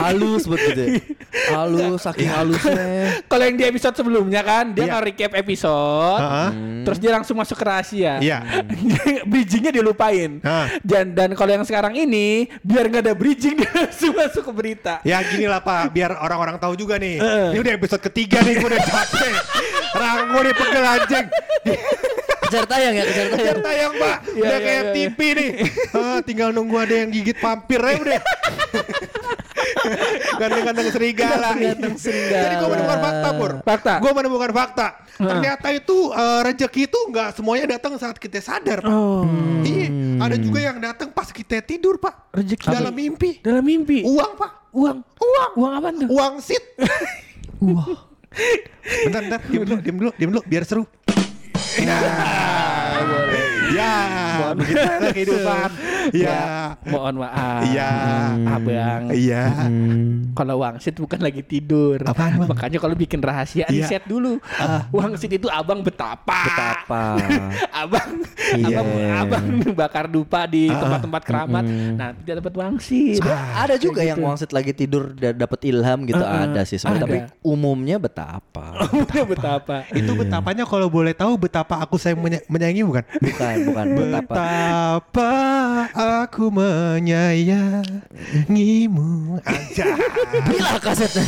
Halus 0.01 0.49
betul 0.49 0.73
deh. 0.73 1.05
Halus, 1.53 2.01
saking 2.01 2.33
halusnya. 2.33 3.13
Kalau 3.29 3.45
yang 3.45 3.61
di 3.61 3.65
episode 3.69 3.93
sebelumnya 3.93 4.41
kan 4.41 4.73
dia 4.73 4.89
Iya. 4.89 4.97
nge-recap 4.97 5.37
episode, 5.37 6.17
Heeh. 6.17 6.49
terus 6.81 6.97
dia 6.97 7.13
langsung 7.13 7.37
masuk 7.37 7.61
ke 7.61 7.65
rahasia. 7.69 8.17
Iya. 8.17 8.41
bridgingnya 9.29 9.69
dilupain. 9.69 10.41
Hah. 10.41 10.65
Dan 10.81 11.13
dan 11.13 11.37
kalau 11.37 11.61
yang 11.61 11.61
sekarang 11.61 11.93
ini 11.93 12.49
biar 12.65 12.89
nggak 12.89 13.05
ada 13.05 13.13
bridging 13.13 13.53
dia 13.61 13.69
langsung 13.69 14.17
masuk 14.17 14.49
ke 14.49 14.53
berita. 14.57 14.97
Ya 15.05 15.21
gini 15.21 15.45
lah 15.45 15.61
Pak, 15.61 15.93
biar 15.93 16.17
orang-orang 16.17 16.57
tahu 16.57 16.73
juga 16.73 16.97
nih. 16.97 17.21
Heeh. 17.21 17.47
Ini 17.53 17.59
udah 17.61 17.73
episode 17.77 18.01
ketiga 18.01 18.41
nih, 18.41 18.57
gue 18.57 18.65
udah 18.65 18.81
capek. 18.81 19.33
Ranggo 19.93 20.39
nih 20.41 20.53
pegel 20.57 20.85
anjing. 20.89 21.25
Kejar 22.55 22.71
tayang 22.71 22.93
ya, 22.95 23.03
kejar 23.03 23.27
tayang. 23.35 23.59
tayang 23.59 23.93
Pak, 23.99 24.17
Iya, 24.31 24.39
udah 24.39 24.55
iya, 24.55 24.63
kayak 24.63 24.83
iya. 24.83 24.93
TV 24.95 25.19
nih. 25.35 25.49
Ah, 25.91 26.19
tinggal 26.23 26.49
nunggu 26.55 26.75
ada 26.79 26.95
yang 27.03 27.09
gigit 27.11 27.35
vampir 27.35 27.79
aja 27.83 27.99
udah. 27.99 28.21
Ganteng-ganteng 30.39 30.89
serigala. 30.95 31.49
Ganteng 31.51 31.95
serigala. 31.99 32.43
Jadi 32.47 32.55
gue 32.55 32.69
menemukan 32.71 32.99
fakta 33.03 33.29
Pur. 33.35 33.51
Fakta. 33.59 33.93
Gue 33.99 34.11
menemukan 34.15 34.51
fakta. 34.55 34.87
Ternyata 35.15 35.67
itu 35.75 35.97
eh, 36.15 36.39
rezeki 36.47 36.81
itu 36.87 36.99
nggak 37.11 37.27
semuanya 37.35 37.65
datang 37.75 37.99
saat 37.99 38.15
kita 38.15 38.39
sadar 38.39 38.79
Pak. 38.79 38.91
Oh. 38.91 39.27
Iya, 39.67 39.87
ada 40.23 40.35
juga 40.39 40.59
yang 40.63 40.79
datang 40.79 41.11
pas 41.11 41.27
kita 41.27 41.59
tidur 41.59 41.99
Pak. 41.99 42.31
Rezeki. 42.31 42.71
dalam 42.71 42.95
mimpi. 42.95 43.43
Dalam 43.43 43.63
mimpi. 43.67 43.99
Uang 44.07 44.31
Pak. 44.39 44.71
Uang. 44.71 45.03
Uang. 45.03 45.51
Uang 45.59 45.71
apa 45.75 45.87
tuh? 45.91 46.07
Uang 46.07 46.33
sit. 46.39 46.63
Bentar, 49.07 49.21
bentar, 49.23 49.39
diem 49.47 49.63
dulu, 49.63 49.79
diem 49.79 49.97
dulu, 49.97 50.11
diem 50.19 50.29
dulu, 50.29 50.41
biar 50.43 50.63
seru. 50.67 50.83
Nah, 51.83 53.03
ya, 53.75 53.95
begitu 54.55 54.79
kehidupan. 55.11 55.74
Ya, 56.11 56.77
Mohon 56.83 57.15
maaf. 57.21 57.61
Iya. 57.65 57.89
Abang. 58.47 59.01
iya. 59.11 59.43
Kalau 60.33 60.55
wangsit 60.59 60.95
bukan 60.95 61.17
lagi 61.19 61.41
tidur. 61.41 61.97
Apaan, 61.99 62.37
Bang? 62.37 62.49
Makanya 62.51 62.77
kalau 62.77 62.93
bikin 62.93 63.19
rahasia 63.19 63.65
Iya. 63.65 63.71
di 63.71 63.79
set 63.81 64.03
dulu. 64.03 64.37
Wangsit 64.91 65.31
itu 65.31 65.47
abang 65.47 65.79
betapa. 65.79 66.45
Betapa. 66.45 67.03
abang, 67.81 68.09
Iya. 68.53 68.77
abang, 68.77 68.87
abang 69.17 69.45
bakar 69.73 70.05
dupa 70.05 70.45
di 70.45 70.67
tempat-tempat 70.67 71.21
keramat. 71.21 71.63
Nanti 71.65 72.19
dia 72.21 72.35
dapat 72.35 72.53
wangsit. 72.53 73.19
ada 73.55 73.75
juga 73.75 74.01
yang 74.01 74.19
wangsit 74.19 74.51
lagi 74.51 74.71
tidur 74.71 75.11
da- 75.11 75.33
dapat 75.33 75.63
ilham 75.63 76.03
gitu 76.03 76.19
ada 76.19 76.61
sih 76.63 76.75
sebenarnya 76.75 76.97
ada. 76.97 77.05
tapi 77.05 77.17
umumnya 77.41 77.97
betapa 77.97 78.65
Umumnya 78.85 79.23
betapa. 79.25 79.75
Itu 79.89 80.11
betapanya 80.13 80.63
kalau 80.63 80.87
boleh 80.87 81.11
tahu 81.11 81.37
betapa 81.37 81.77
aku 81.77 81.95
sayang 81.95 82.19
menya- 82.19 82.43
menyayangi 82.45 82.83
bukan? 82.83 83.03
bukan 83.15 83.55
bukan 83.65 83.85
betapa 83.97 84.33
Betapa 84.35 85.31
aku 85.95 86.51
menyayangimu 86.51 89.39
aja. 89.47 89.95
bila 90.43 90.75
kasetnya 90.83 91.23